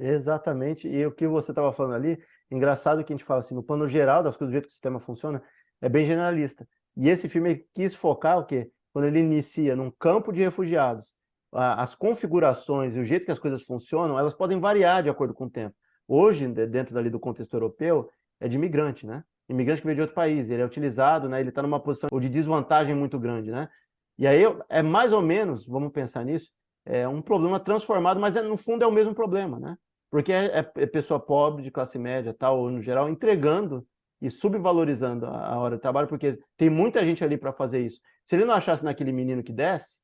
Exatamente. 0.00 0.88
E 0.88 1.04
o 1.04 1.12
que 1.12 1.26
você 1.26 1.52
estava 1.52 1.70
falando 1.72 1.94
ali, 1.94 2.18
engraçado 2.50 3.04
que 3.04 3.12
a 3.12 3.16
gente 3.16 3.26
fala 3.26 3.40
assim, 3.40 3.54
no 3.54 3.62
plano 3.62 3.86
geral 3.86 4.22
das 4.22 4.36
coisas, 4.36 4.50
do 4.50 4.52
jeito 4.52 4.64
que 4.64 4.70
o 4.70 4.72
sistema 4.72 4.98
funciona, 4.98 5.42
é 5.82 5.88
bem 5.88 6.06
generalista. 6.06 6.66
E 6.96 7.10
esse 7.10 7.28
filme 7.28 7.66
quis 7.74 7.94
focar 7.94 8.38
o 8.38 8.46
quê? 8.46 8.70
Quando 8.92 9.04
ele 9.04 9.20
inicia 9.20 9.76
num 9.76 9.90
campo 9.90 10.32
de 10.32 10.40
refugiados, 10.40 11.14
as 11.52 11.94
configurações 11.94 12.96
e 12.96 12.98
o 12.98 13.04
jeito 13.04 13.26
que 13.26 13.32
as 13.32 13.38
coisas 13.38 13.62
funcionam, 13.62 14.18
elas 14.18 14.34
podem 14.34 14.58
variar 14.58 15.02
de 15.02 15.10
acordo 15.10 15.34
com 15.34 15.44
o 15.44 15.50
tempo. 15.50 15.74
Hoje, 16.08 16.46
dentro 16.48 16.94
dali 16.94 17.10
do 17.10 17.20
contexto 17.20 17.54
europeu, 17.54 18.08
é 18.40 18.48
de 18.48 18.56
imigrante, 18.56 19.06
né? 19.06 19.22
Imigrante 19.48 19.82
que 19.82 19.86
veio 19.86 19.96
de 19.96 20.00
outro 20.00 20.14
país, 20.14 20.48
ele 20.50 20.62
é 20.62 20.64
utilizado, 20.64 21.28
né? 21.28 21.40
Ele 21.40 21.50
está 21.50 21.62
numa 21.62 21.78
posição 21.78 22.08
de 22.18 22.28
desvantagem 22.28 22.94
muito 22.94 23.18
grande, 23.18 23.50
né? 23.50 23.68
E 24.18 24.26
aí 24.26 24.42
é 24.68 24.82
mais 24.82 25.12
ou 25.12 25.22
menos, 25.22 25.66
vamos 25.66 25.92
pensar 25.92 26.24
nisso, 26.24 26.50
é 26.84 27.06
um 27.06 27.22
problema 27.22 27.60
transformado, 27.60 28.20
mas 28.20 28.36
é, 28.36 28.42
no 28.42 28.56
fundo 28.56 28.82
é 28.82 28.86
o 28.86 28.92
mesmo 28.92 29.14
problema, 29.14 29.58
né? 29.58 29.76
Porque 30.10 30.32
é, 30.32 30.46
é, 30.46 30.82
é 30.82 30.86
pessoa 30.86 31.20
pobre, 31.20 31.62
de 31.62 31.70
classe 31.70 31.98
média, 31.98 32.34
tal, 32.34 32.58
ou 32.58 32.70
no 32.70 32.82
geral, 32.82 33.08
entregando 33.08 33.86
e 34.20 34.30
subvalorizando 34.30 35.26
a, 35.26 35.54
a 35.54 35.58
hora 35.58 35.76
de 35.76 35.82
trabalho, 35.82 36.08
porque 36.08 36.38
tem 36.56 36.68
muita 36.68 37.04
gente 37.04 37.24
ali 37.24 37.36
para 37.36 37.52
fazer 37.52 37.80
isso. 37.80 38.00
Se 38.26 38.36
ele 38.36 38.44
não 38.44 38.54
achasse 38.54 38.84
naquele 38.84 39.12
menino 39.12 39.42
que 39.42 39.52
desce, 39.52 39.98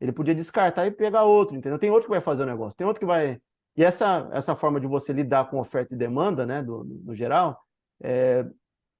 ele 0.00 0.12
podia 0.12 0.34
descartar 0.34 0.86
e 0.86 0.90
pegar 0.90 1.24
outro, 1.24 1.56
entendeu? 1.56 1.78
Tem 1.78 1.90
outro 1.90 2.04
que 2.04 2.10
vai 2.10 2.20
fazer 2.20 2.42
o 2.42 2.46
negócio, 2.46 2.76
tem 2.76 2.86
outro 2.86 3.00
que 3.00 3.06
vai. 3.06 3.40
E 3.76 3.84
essa, 3.84 4.28
essa 4.32 4.54
forma 4.54 4.80
de 4.80 4.86
você 4.86 5.12
lidar 5.12 5.50
com 5.50 5.58
oferta 5.58 5.94
e 5.94 5.98
demanda, 5.98 6.46
né, 6.46 6.62
do, 6.62 6.84
no 6.84 7.14
geral, 7.14 7.60
é, 8.02 8.46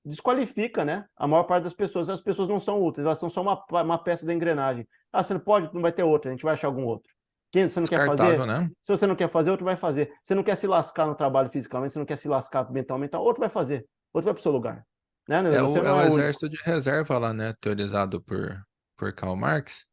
desqualifica, 0.04 0.84
né, 0.84 1.04
a 1.16 1.26
maior 1.26 1.44
parte 1.44 1.64
das 1.64 1.74
pessoas. 1.74 2.08
As 2.08 2.20
pessoas 2.20 2.48
não 2.48 2.58
são 2.58 2.82
úteis, 2.82 3.06
elas 3.06 3.18
são 3.18 3.30
só 3.30 3.42
uma, 3.42 3.64
uma 3.82 3.98
peça 3.98 4.26
da 4.26 4.34
engrenagem. 4.34 4.86
Ah, 5.12 5.22
você 5.22 5.34
não 5.34 5.40
pode, 5.40 5.72
não 5.72 5.82
vai 5.82 5.92
ter 5.92 6.02
outra, 6.02 6.30
a 6.30 6.34
gente 6.34 6.44
vai 6.44 6.54
achar 6.54 6.68
algum 6.68 6.84
outro. 6.84 7.12
Quem 7.52 7.68
você 7.68 7.78
não 7.78 7.86
quer 7.86 8.04
fazer? 8.04 8.46
Né? 8.46 8.68
Se 8.82 8.90
você 8.90 9.06
não 9.06 9.14
quer 9.14 9.28
fazer, 9.28 9.50
outro 9.50 9.64
vai 9.64 9.76
fazer. 9.76 10.12
Você 10.24 10.34
não 10.34 10.42
quer 10.42 10.56
se 10.56 10.66
lascar 10.66 11.06
no 11.06 11.14
trabalho 11.14 11.48
fisicamente, 11.48 11.92
você 11.92 12.00
não 12.00 12.06
quer 12.06 12.18
se 12.18 12.26
lascar 12.26 12.68
mentalmente, 12.68 13.14
outro 13.14 13.38
vai 13.38 13.48
fazer. 13.48 13.86
Outro 14.12 14.24
vai 14.24 14.34
para 14.34 14.40
o 14.40 14.42
seu 14.42 14.50
lugar. 14.50 14.84
Né? 15.28 15.36
É, 15.54 15.62
o, 15.62 15.76
é 15.76 15.92
o 15.92 16.00
é 16.00 16.06
exército 16.08 16.48
de 16.48 16.56
reserva 16.64 17.16
lá, 17.16 17.32
né? 17.32 17.54
Teorizado 17.60 18.20
por, 18.20 18.60
por 18.96 19.12
Karl 19.12 19.36
Marx. 19.36 19.86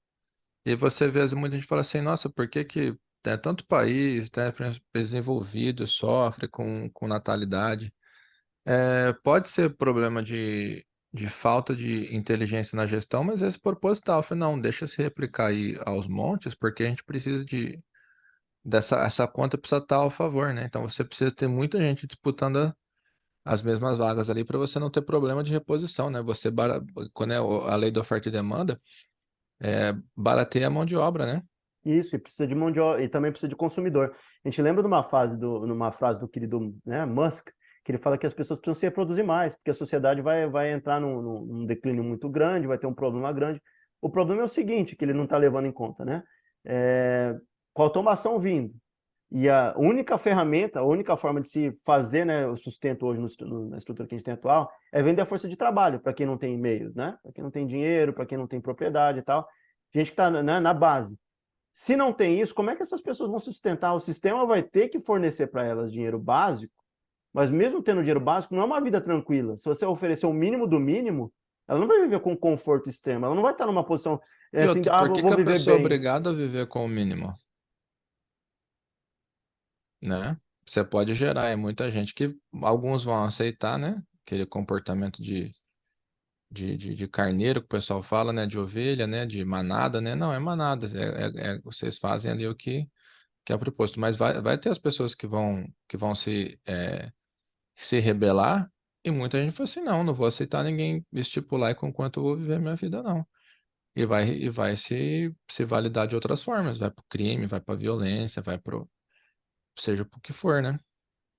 E 0.65 0.75
você 0.75 1.07
vê 1.07 1.25
muita 1.35 1.55
gente 1.55 1.67
fala 1.67 1.81
assim, 1.81 2.01
nossa, 2.01 2.29
por 2.29 2.47
que 2.47 2.63
que 2.63 2.91
né, 3.25 3.37
tanto 3.37 3.65
país 3.65 4.29
né, 4.35 4.53
desenvolvido 4.93 5.87
sofre 5.87 6.47
com, 6.47 6.89
com 6.91 7.07
natalidade? 7.07 7.93
É, 8.65 9.13
pode 9.23 9.49
ser 9.49 9.75
problema 9.75 10.21
de, 10.21 10.85
de 11.13 11.27
falta 11.27 11.75
de 11.75 12.15
inteligência 12.15 12.75
na 12.75 12.85
gestão, 12.85 13.23
mas 13.23 13.41
esse 13.41 13.59
proposital. 13.59 14.23
Não, 14.35 14.59
deixa 14.59 14.87
se 14.87 15.01
replicar 15.01 15.47
aí 15.47 15.77
aos 15.85 16.07
montes, 16.07 16.53
porque 16.55 16.83
a 16.83 16.87
gente 16.87 17.03
precisa 17.03 17.43
de 17.45 17.81
dessa 18.63 18.97
essa 19.05 19.27
conta 19.27 19.57
precisa 19.57 19.81
estar 19.81 19.97
ao 19.97 20.09
favor, 20.09 20.53
né? 20.53 20.65
Então 20.65 20.83
você 20.83 21.03
precisa 21.03 21.31
ter 21.31 21.47
muita 21.47 21.79
gente 21.81 22.05
disputando 22.07 22.75
as 23.45 23.61
mesmas 23.61 23.97
vagas 23.97 24.29
ali 24.29 24.43
para 24.45 24.57
você 24.57 24.79
não 24.79 24.91
ter 24.91 25.01
problema 25.01 25.43
de 25.43 25.51
reposição, 25.51 26.09
né? 26.09 26.21
Você 26.23 26.49
quando 27.13 27.33
é 27.33 27.37
a 27.37 27.75
lei 27.75 27.91
da 27.91 28.01
oferta 28.01 28.29
e 28.29 28.31
demanda, 28.31 28.79
é, 29.61 29.93
barateia 30.15 30.67
a 30.67 30.69
mão 30.69 30.83
de 30.83 30.95
obra, 30.95 31.25
né? 31.25 31.43
Isso, 31.83 32.15
e 32.15 32.19
precisa 32.19 32.47
de 32.47 32.53
mão 32.53 32.71
de 32.71 32.79
obra, 32.79 33.03
e 33.03 33.07
também 33.07 33.31
precisa 33.31 33.49
de 33.49 33.55
consumidor. 33.55 34.15
A 34.43 34.47
gente 34.47 34.61
lembra 34.61 34.83
de 34.83 34.87
uma 34.87 35.03
fase 35.03 35.37
do, 35.37 35.65
numa 35.65 35.91
frase 35.91 36.19
do 36.19 36.27
querido 36.27 36.75
né, 36.85 37.05
Musk, 37.05 37.49
que 37.83 37.91
ele 37.91 37.97
fala 37.97 38.17
que 38.17 38.27
as 38.27 38.33
pessoas 38.33 38.59
precisam 38.59 38.79
se 38.79 38.85
reproduzir 38.85 39.23
mais, 39.23 39.55
porque 39.55 39.71
a 39.71 39.75
sociedade 39.75 40.21
vai, 40.21 40.47
vai 40.47 40.71
entrar 40.71 40.99
num, 40.99 41.21
num 41.21 41.65
declínio 41.65 42.03
muito 42.03 42.29
grande, 42.29 42.67
vai 42.67 42.77
ter 42.77 42.85
um 42.85 42.93
problema 42.93 43.31
grande. 43.31 43.61
O 43.99 44.09
problema 44.09 44.41
é 44.41 44.45
o 44.45 44.49
seguinte, 44.49 44.95
que 44.95 45.03
ele 45.03 45.13
não 45.13 45.23
está 45.23 45.37
levando 45.37 45.65
em 45.65 45.71
conta, 45.71 46.05
né? 46.05 46.23
É, 46.63 47.35
com 47.73 47.81
a 47.81 47.85
automação 47.85 48.39
vindo, 48.39 48.73
e 49.31 49.47
a 49.47 49.73
única 49.77 50.17
ferramenta, 50.17 50.81
a 50.81 50.83
única 50.83 51.15
forma 51.15 51.39
de 51.39 51.47
se 51.47 51.71
fazer 51.85 52.25
né, 52.25 52.45
o 52.47 52.57
sustento 52.57 53.05
hoje 53.05 53.21
no, 53.47 53.69
na 53.69 53.77
estrutura 53.77 54.05
que 54.05 54.13
a 54.13 54.17
gente 54.17 54.25
tem 54.25 54.33
atual 54.33 54.69
é 54.91 55.01
vender 55.01 55.21
a 55.21 55.25
força 55.25 55.47
de 55.47 55.55
trabalho 55.55 56.01
para 56.01 56.13
quem 56.13 56.25
não 56.25 56.37
tem 56.37 56.57
meios, 56.57 56.93
né? 56.93 57.17
Para 57.23 57.31
quem 57.31 57.41
não 57.41 57.49
tem 57.49 57.65
dinheiro, 57.65 58.11
para 58.11 58.25
quem 58.25 58.37
não 58.37 58.45
tem 58.45 58.59
propriedade 58.59 59.19
e 59.19 59.21
tal. 59.21 59.47
Gente 59.95 60.07
que 60.07 60.13
está 60.13 60.29
né, 60.29 60.59
na 60.59 60.73
base. 60.73 61.17
Se 61.73 61.95
não 61.95 62.11
tem 62.11 62.41
isso, 62.41 62.53
como 62.53 62.71
é 62.71 62.75
que 62.75 62.83
essas 62.83 62.99
pessoas 62.99 63.31
vão 63.31 63.39
sustentar? 63.39 63.93
O 63.93 64.01
sistema 64.01 64.45
vai 64.45 64.61
ter 64.61 64.89
que 64.89 64.99
fornecer 64.99 65.47
para 65.47 65.63
elas 65.63 65.93
dinheiro 65.93 66.19
básico, 66.19 66.73
mas 67.33 67.49
mesmo 67.49 67.81
tendo 67.81 68.01
dinheiro 68.01 68.19
básico, 68.19 68.53
não 68.53 68.63
é 68.63 68.65
uma 68.65 68.81
vida 68.81 68.99
tranquila. 68.99 69.57
Se 69.59 69.63
você 69.63 69.85
oferecer 69.85 70.25
o 70.25 70.33
mínimo 70.33 70.67
do 70.67 70.77
mínimo, 70.77 71.31
ela 71.69 71.79
não 71.79 71.87
vai 71.87 72.01
viver 72.01 72.19
com 72.19 72.35
conforto 72.35 72.89
extremo, 72.89 73.25
ela 73.25 73.35
não 73.35 73.41
vai 73.41 73.53
estar 73.53 73.65
numa 73.65 73.85
posição 73.85 74.19
é, 74.51 74.63
assim, 74.63 74.79
outra, 74.79 74.93
ah, 74.93 75.07
por 75.07 75.13
que 75.13 75.21
vou 75.21 75.35
que 75.37 75.41
a 75.41 75.45
pessoa 75.45 75.77
é 75.77 75.79
obrigada 75.79 76.29
a 76.31 76.33
viver 76.33 76.67
com 76.67 76.83
o 76.83 76.89
mínimo? 76.89 77.33
Né? 80.01 80.37
Você 80.65 80.83
pode 80.83 81.13
gerar 81.13 81.47
aí 81.47 81.55
muita 81.55 81.89
gente 81.91 82.13
que 82.13 82.35
alguns 82.61 83.03
vão 83.03 83.23
aceitar, 83.23 83.77
né? 83.79 84.01
aquele 84.25 84.45
comportamento 84.45 85.21
de, 85.21 85.51
de, 86.49 86.77
de, 86.77 86.95
de 86.95 87.07
carneiro 87.07 87.61
que 87.61 87.65
o 87.65 87.69
pessoal 87.69 88.01
fala, 88.01 88.31
né? 88.33 88.45
De 88.45 88.57
ovelha, 88.57 89.07
né? 89.07 89.25
De 89.25 89.43
manada, 89.45 90.01
né? 90.01 90.15
Não, 90.15 90.33
é 90.33 90.39
manada. 90.39 90.87
É, 90.87 91.51
é, 91.51 91.55
é 91.55 91.59
vocês 91.61 91.97
fazem 91.99 92.31
ali 92.31 92.47
o 92.47 92.55
que, 92.55 92.87
que 93.45 93.53
é 93.53 93.57
proposto. 93.57 93.99
Mas 93.99 94.17
vai, 94.17 94.41
vai 94.41 94.57
ter 94.57 94.69
as 94.69 94.77
pessoas 94.79 95.15
que 95.15 95.27
vão, 95.27 95.67
que 95.87 95.97
vão 95.97 96.15
se, 96.15 96.59
é, 96.65 97.11
se 97.75 97.99
rebelar 97.99 98.71
e 99.03 99.11
muita 99.11 99.43
gente 99.43 99.53
fala 99.53 99.69
assim, 99.69 99.81
não, 99.81 100.03
não 100.03 100.13
vou 100.13 100.27
aceitar 100.27 100.63
ninguém 100.63 101.05
estipular 101.11 101.71
enquanto 101.71 102.19
eu 102.19 102.23
vou 102.23 102.37
viver 102.37 102.59
minha 102.59 102.75
vida, 102.75 103.01
não. 103.03 103.27
E 103.95 104.05
vai, 104.05 104.29
e 104.29 104.49
vai 104.49 104.75
se, 104.77 105.35
se 105.49 105.65
validar 105.65 106.07
de 106.07 106.15
outras 106.15 106.43
formas. 106.43 106.79
Vai 106.79 106.91
para 106.91 107.01
o 107.01 107.05
crime, 107.09 107.47
vai 107.47 107.59
para 107.61 107.75
violência, 107.75 108.41
vai 108.41 108.57
para 108.59 108.77
seja 109.77 110.03
o 110.03 110.19
que 110.19 110.33
for, 110.33 110.61
né? 110.61 110.79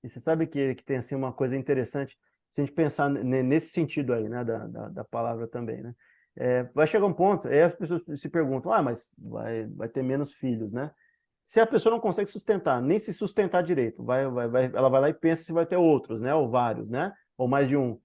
E 0.02 0.08
você 0.08 0.20
sabe 0.20 0.46
que, 0.46 0.74
que 0.74 0.84
tem 0.84 0.96
assim 0.96 1.14
uma 1.14 1.32
coisa 1.32 1.56
interessante, 1.56 2.16
se 2.52 2.60
a 2.60 2.64
gente 2.64 2.74
pensar 2.74 3.08
nesse 3.08 3.70
sentido 3.70 4.12
aí, 4.12 4.28
né, 4.28 4.44
da, 4.44 4.66
da, 4.66 4.88
da 4.88 5.04
palavra 5.04 5.46
também, 5.46 5.82
né? 5.82 5.94
É, 6.34 6.62
vai 6.74 6.86
chegar 6.86 7.06
um 7.06 7.12
ponto, 7.12 7.46
aí 7.46 7.62
as 7.62 7.74
pessoas 7.74 8.02
se 8.16 8.28
perguntam, 8.28 8.72
ah, 8.72 8.82
mas 8.82 9.12
vai, 9.18 9.66
vai 9.66 9.88
ter 9.88 10.02
menos 10.02 10.32
filhos, 10.32 10.72
né? 10.72 10.90
Se 11.44 11.60
a 11.60 11.66
pessoa 11.66 11.92
não 11.92 12.00
consegue 12.00 12.30
sustentar, 12.30 12.80
nem 12.80 12.98
se 12.98 13.12
sustentar 13.12 13.62
direito, 13.62 14.02
vai, 14.02 14.26
vai, 14.28 14.48
vai, 14.48 14.64
ela 14.74 14.88
vai 14.88 15.00
lá 15.00 15.08
e 15.10 15.14
pensa 15.14 15.44
se 15.44 15.52
vai 15.52 15.66
ter 15.66 15.76
outros, 15.76 16.20
né? 16.20 16.34
Ou 16.34 16.48
vários, 16.48 16.88
né? 16.88 17.12
Ou 17.36 17.46
mais 17.46 17.68
de 17.68 17.76
um. 17.76 18.00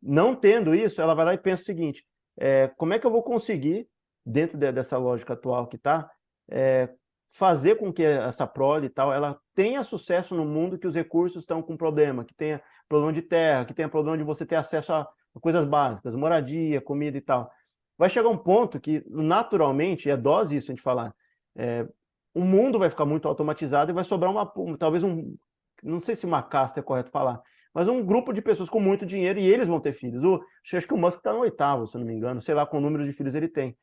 Não 0.00 0.34
tendo 0.34 0.74
isso, 0.74 1.00
ela 1.02 1.14
vai 1.14 1.24
lá 1.26 1.34
e 1.34 1.38
pensa 1.38 1.62
o 1.62 1.66
seguinte: 1.66 2.06
é, 2.38 2.68
como 2.68 2.94
é 2.94 2.98
que 2.98 3.06
eu 3.06 3.10
vou 3.10 3.22
conseguir, 3.22 3.88
dentro 4.24 4.56
de, 4.56 4.72
dessa 4.72 4.96
lógica 4.96 5.34
atual 5.34 5.66
que 5.66 5.76
está, 5.76 6.10
é, 6.48 6.88
fazer 7.36 7.76
com 7.76 7.92
que 7.92 8.02
essa 8.02 8.46
prole 8.46 8.86
e 8.86 8.90
tal, 8.90 9.12
ela 9.12 9.38
tenha 9.54 9.84
sucesso 9.84 10.34
no 10.34 10.44
mundo 10.44 10.78
que 10.78 10.86
os 10.86 10.94
recursos 10.94 11.42
estão 11.42 11.60
com 11.60 11.76
problema, 11.76 12.24
que 12.24 12.34
tenha 12.34 12.62
problema 12.88 13.12
de 13.12 13.20
terra, 13.20 13.66
que 13.66 13.74
tenha 13.74 13.90
problema 13.90 14.16
de 14.16 14.24
você 14.24 14.46
ter 14.46 14.56
acesso 14.56 14.92
a 14.92 15.06
coisas 15.40 15.66
básicas, 15.66 16.14
moradia, 16.14 16.80
comida 16.80 17.18
e 17.18 17.20
tal. 17.20 17.50
Vai 17.98 18.08
chegar 18.08 18.30
um 18.30 18.38
ponto 18.38 18.80
que, 18.80 19.04
naturalmente, 19.06 20.08
é 20.08 20.16
dose 20.16 20.56
isso 20.56 20.70
a 20.70 20.74
gente 20.74 20.82
falar, 20.82 21.14
é, 21.54 21.86
o 22.32 22.40
mundo 22.40 22.78
vai 22.78 22.88
ficar 22.88 23.04
muito 23.04 23.28
automatizado 23.28 23.90
e 23.90 23.94
vai 23.94 24.04
sobrar 24.04 24.30
uma, 24.30 24.50
talvez 24.78 25.04
um, 25.04 25.36
não 25.82 26.00
sei 26.00 26.16
se 26.16 26.24
uma 26.24 26.42
casta 26.42 26.80
é 26.80 26.82
correto 26.82 27.10
falar, 27.10 27.42
mas 27.74 27.86
um 27.86 28.02
grupo 28.02 28.32
de 28.32 28.40
pessoas 28.40 28.70
com 28.70 28.80
muito 28.80 29.04
dinheiro 29.04 29.38
e 29.38 29.46
eles 29.46 29.68
vão 29.68 29.78
ter 29.78 29.92
filhos. 29.92 30.24
O, 30.24 30.40
acho 30.74 30.86
que 30.86 30.94
o 30.94 30.98
Musk 30.98 31.18
está 31.18 31.34
no 31.34 31.40
oitavo, 31.40 31.86
se 31.86 31.98
não 31.98 32.06
me 32.06 32.14
engano, 32.14 32.40
sei 32.40 32.54
lá 32.54 32.64
qual 32.64 32.80
número 32.80 33.04
de 33.04 33.12
filhos 33.12 33.34
ele 33.34 33.48
tem 33.48 33.76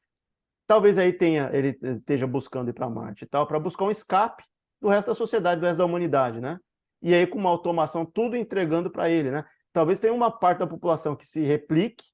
talvez 0.74 0.98
aí 0.98 1.14
tenha, 1.14 1.52
ele 1.54 1.78
esteja 2.00 2.26
buscando 2.26 2.72
ir 2.72 2.74
para 2.74 2.90
Marte 2.90 3.26
e 3.26 3.28
tal, 3.28 3.46
para 3.46 3.60
buscar 3.60 3.86
um 3.86 3.92
escape 3.92 4.44
do 4.82 4.88
resto 4.88 5.10
da 5.10 5.14
sociedade, 5.14 5.62
do 5.62 5.68
resto 5.68 5.78
da 5.78 5.86
humanidade, 5.86 6.42
né? 6.42 6.58
E 7.00 7.14
aí 7.14 7.28
com 7.28 7.38
uma 7.38 7.52
automação 7.52 8.04
tudo 8.04 8.36
entregando 8.36 8.90
para 8.90 9.08
ele, 9.08 9.30
né? 9.30 9.46
Talvez 9.72 10.00
tenha 10.00 10.12
uma 10.12 10.32
parte 10.32 10.60
da 10.60 10.68
população 10.68 11.16
que 11.16 11.28
se 11.28 11.42
replique 11.42 12.06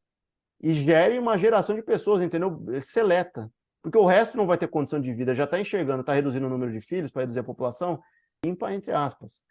e 0.61 0.73
gere 0.73 1.17
uma 1.17 1.37
geração 1.37 1.73
de 1.73 1.81
pessoas, 1.81 2.21
entendeu? 2.21 2.61
Seleta. 2.81 3.49
Porque 3.81 3.97
o 3.97 4.05
resto 4.05 4.35
não 4.35 4.45
vai 4.45 4.57
ter 4.57 4.67
condição 4.67 4.99
de 4.99 5.13
vida, 5.13 5.33
já 5.33 5.45
está 5.45 5.57
enxergando, 5.57 6.01
está 6.01 6.13
reduzindo 6.13 6.45
o 6.45 6.49
número 6.49 6.73
de 6.73 6.81
filhos 6.81 7.11
para 7.11 7.21
reduzir 7.21 7.39
a 7.39 7.43
população, 7.43 7.97
limpa 8.45 8.73
entre 8.73 8.91
aspas. 8.91 9.41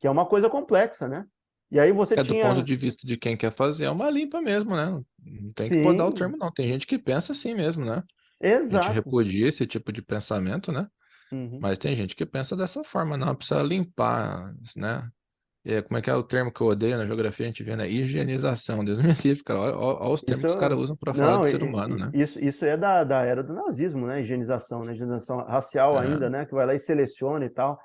Que 0.00 0.06
é 0.06 0.10
uma 0.10 0.24
coisa 0.24 0.48
complexa, 0.48 1.06
né? 1.06 1.26
E 1.70 1.78
aí 1.78 1.92
você 1.92 2.14
é, 2.14 2.24
tinha... 2.24 2.44
do 2.44 2.54
ponto 2.54 2.64
de 2.64 2.74
vista 2.74 3.06
de 3.06 3.18
quem 3.18 3.36
quer 3.36 3.52
fazer, 3.52 3.84
é 3.84 3.90
uma 3.90 4.08
limpa 4.08 4.40
mesmo, 4.40 4.74
né? 4.74 4.86
Não 5.18 5.52
tem 5.52 5.68
que 5.68 5.82
podar 5.82 6.08
o 6.08 6.12
termo, 6.12 6.38
não. 6.38 6.50
Tem 6.50 6.68
gente 6.68 6.86
que 6.86 6.98
pensa 6.98 7.32
assim 7.32 7.54
mesmo, 7.54 7.84
né? 7.84 8.02
A 8.42 8.64
gente 8.64 8.92
repudia 8.92 9.48
esse 9.48 9.66
tipo 9.66 9.92
de 9.92 10.02
pensamento, 10.02 10.70
né? 10.70 10.86
Uhum. 11.32 11.58
Mas 11.60 11.78
tem 11.78 11.94
gente 11.94 12.14
que 12.14 12.24
pensa 12.24 12.56
dessa 12.56 12.84
forma, 12.84 13.16
não, 13.16 13.34
precisa 13.34 13.62
limpar, 13.62 14.54
né? 14.76 15.08
E 15.64 15.82
como 15.82 15.98
é 15.98 16.02
que 16.02 16.08
é 16.08 16.14
o 16.14 16.22
termo 16.22 16.52
que 16.52 16.60
eu 16.60 16.68
odeio 16.68 16.96
na 16.96 17.04
geografia? 17.06 17.44
A 17.44 17.48
gente 17.48 17.64
vê, 17.64 17.74
né? 17.74 17.90
Higienização, 17.90 18.84
Deus 18.84 19.02
me 19.02 19.08
livre, 19.24 19.42
cara. 19.42 19.60
Olha, 19.60 19.76
olha 19.76 20.12
os 20.12 20.22
termos 20.22 20.44
que 20.44 20.50
os 20.50 20.56
caras 20.56 20.78
usam 20.78 20.96
para 20.96 21.12
falar 21.12 21.38
do 21.38 21.48
ser 21.48 21.62
humano, 21.62 21.96
né? 21.96 22.10
isso, 22.14 22.38
isso 22.38 22.64
é 22.64 22.76
da, 22.76 23.02
da 23.02 23.24
era 23.24 23.42
do 23.42 23.52
nazismo, 23.52 24.06
né? 24.06 24.20
Higienização, 24.20 24.84
né? 24.84 24.92
Higienização 24.92 25.38
racial 25.38 26.00
É. 26.00 26.06
ainda, 26.06 26.30
né? 26.30 26.46
Que 26.46 26.54
vai 26.54 26.66
lá 26.66 26.74
e 26.74 26.78
seleciona 26.78 27.44
e 27.44 27.50
tal. 27.50 27.80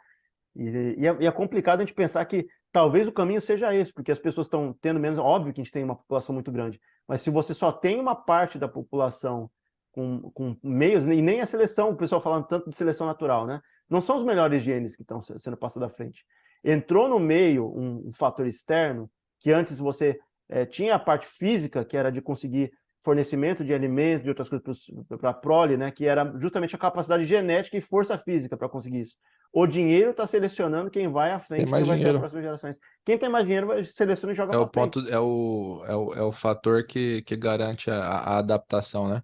E, 0.55 0.95
e 0.99 1.07
é, 1.07 1.17
e 1.21 1.25
é 1.25 1.31
complicado 1.31 1.79
a 1.79 1.83
gente 1.83 1.95
pensar 1.95 2.23
que 2.25 2.45
talvez 2.71 3.07
o 3.07 3.11
caminho 3.11 3.41
seja 3.41 3.73
esse, 3.73 3.91
porque 3.91 4.11
as 4.11 4.19
pessoas 4.19 4.45
estão 4.45 4.75
tendo 4.79 4.99
menos. 4.99 5.17
Óbvio 5.17 5.51
que 5.51 5.59
a 5.59 5.63
gente 5.63 5.73
tem 5.73 5.83
uma 5.83 5.95
população 5.95 6.35
muito 6.35 6.51
grande, 6.51 6.79
mas 7.07 7.21
se 7.21 7.31
você 7.31 7.51
só 7.51 7.71
tem 7.71 7.99
uma 7.99 8.13
parte 8.13 8.59
da 8.59 8.67
população 8.67 9.49
com, 9.91 10.21
com 10.33 10.55
meios, 10.63 11.05
e 11.05 11.21
nem 11.21 11.41
a 11.41 11.45
seleção, 11.45 11.89
o 11.89 11.95
pessoal 11.97 12.21
falando 12.21 12.45
tanto 12.47 12.69
de 12.69 12.75
seleção 12.75 13.05
natural, 13.07 13.45
né? 13.45 13.61
Não 13.89 13.99
são 14.01 14.15
os 14.17 14.23
melhores 14.23 14.63
genes 14.63 14.95
que 14.95 15.01
estão 15.01 15.21
se- 15.21 15.37
sendo 15.39 15.57
passados 15.57 15.89
à 15.89 15.93
frente. 15.93 16.23
Entrou 16.63 17.07
no 17.09 17.19
meio 17.19 17.65
um, 17.75 18.07
um 18.09 18.13
fator 18.13 18.47
externo, 18.47 19.09
que 19.39 19.51
antes 19.51 19.79
você 19.79 20.19
eh, 20.49 20.65
tinha 20.65 20.95
a 20.95 20.99
parte 20.99 21.25
física, 21.27 21.83
que 21.83 21.97
era 21.97 22.11
de 22.11 22.21
conseguir 22.21 22.71
fornecimento 23.03 23.65
de 23.65 23.73
alimentos, 23.73 24.23
de 24.23 24.29
outras 24.29 24.47
coisas 24.47 24.85
para 25.19 25.31
a 25.31 25.33
prole, 25.33 25.75
né? 25.75 25.89
Que 25.91 26.05
era 26.05 26.31
justamente 26.39 26.75
a 26.75 26.79
capacidade 26.79 27.25
genética 27.25 27.75
e 27.75 27.81
força 27.81 28.17
física 28.17 28.55
para 28.55 28.69
conseguir 28.69 29.01
isso. 29.01 29.15
O 29.51 29.65
dinheiro 29.67 30.11
está 30.11 30.25
selecionando 30.25 30.89
quem 30.91 31.11
vai 31.11 31.31
à 31.31 31.39
frente, 31.39 31.63
quem 31.63 31.71
vai 31.71 31.81
dinheiro. 31.83 32.11
as 32.13 32.19
próximas 32.19 32.43
gerações. 32.43 32.77
Quem 33.03 33.17
tem 33.17 33.27
mais 33.27 33.43
dinheiro 33.45 33.83
seleciona 33.85 34.31
e 34.31 34.35
joga 34.35 34.53
É 34.53 34.57
o 34.57 34.67
para 34.67 34.83
frente. 34.83 34.93
ponto, 35.01 35.11
é 35.11 35.19
o, 35.19 35.83
é 35.85 35.95
o, 35.95 36.13
é 36.13 36.21
o 36.21 36.31
fator 36.31 36.85
que, 36.85 37.21
que 37.23 37.35
garante 37.35 37.89
a, 37.91 37.99
a 38.01 38.37
adaptação, 38.37 39.09
né? 39.09 39.21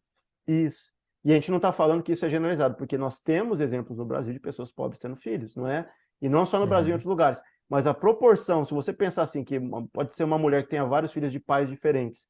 Isso. 0.48 0.92
E 1.26 1.32
a 1.32 1.36
gente 1.36 1.50
não 1.50 1.58
está 1.58 1.72
falando 1.72 2.02
que 2.04 2.14
isso 2.14 2.26
é 2.26 2.30
generalizado, 2.30 2.76
porque 2.76 2.98
nós 2.98 3.20
temos 3.20 3.60
exemplos 3.60 3.98
no 3.98 4.06
Brasil 4.06 4.34
de 4.34 4.40
pessoas 4.40 4.72
pobres 4.72 5.00
tendo 5.00 5.16
filhos, 5.18 5.56
não 5.56 5.68
é? 5.68 5.90
E 6.22 6.30
não 6.30 6.46
só 6.46 6.60
no 6.60 6.68
Brasil, 6.68 6.90
em 6.90 6.92
Uhum. 6.92 6.96
outros 6.96 7.10
lugares. 7.10 7.42
Mas 7.70 7.86
a 7.86 7.94
proporção, 7.94 8.64
se 8.64 8.74
você 8.74 8.94
pensar 8.94 9.24
assim, 9.24 9.44
que 9.44 9.60
pode 9.92 10.16
ser 10.16 10.24
uma 10.24 10.38
mulher 10.38 10.64
que 10.64 10.70
tenha 10.70 10.86
vários 10.86 11.12
filhos 11.12 11.32
de 11.32 11.40
pais 11.40 11.68
diferentes, 11.70 12.26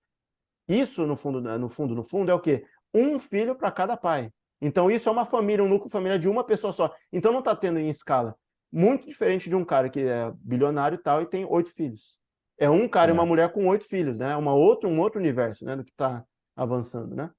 isso, 0.67 1.05
no 1.05 1.15
fundo, 1.15 1.39
né, 1.41 1.57
no 1.57 1.69
fundo, 1.69 1.93
no 1.95 2.03
fundo, 2.03 2.31
é 2.31 2.33
o 2.33 2.39
quê? 2.39 2.65
Um 2.93 3.19
filho 3.19 3.55
para 3.55 3.71
cada 3.71 3.95
pai. 3.95 4.31
Então, 4.59 4.89
isso 4.89 5.07
é 5.07 5.11
uma 5.11 5.25
família, 5.25 5.63
um 5.63 5.69
núcleo 5.69 5.91
familiar 5.91 6.17
de 6.17 6.27
uma 6.27 6.43
pessoa 6.43 6.73
só. 6.73 6.93
Então, 7.13 7.31
não 7.31 7.39
está 7.39 7.55
tendo 7.55 7.77
em 7.79 7.89
escala. 7.89 8.35
Muito 8.71 9.07
diferente 9.07 9.47
de 9.47 9.55
um 9.55 9.63
cara 9.63 9.89
que 9.89 9.99
é 10.01 10.31
bilionário 10.37 10.95
e 10.95 10.97
tal 11.01 11.21
e 11.21 11.25
tem 11.27 11.45
oito 11.45 11.69
filhos. 11.71 12.17
É 12.57 12.67
um 12.69 12.89
cara 12.89 13.11
e 13.11 13.13
uma 13.13 13.23
É. 13.23 13.25
mulher 13.25 13.51
com 13.53 13.67
oito 13.67 13.85
filhos, 13.85 14.17
né? 14.17 14.35
Uma 14.35 14.53
outra, 14.55 14.89
um 14.89 14.99
outro 14.99 15.19
universo, 15.19 15.63
né? 15.63 15.75
Do 15.75 15.83
que 15.83 15.91
está 15.91 16.25
avançando, 16.55 17.15
né? 17.15 17.29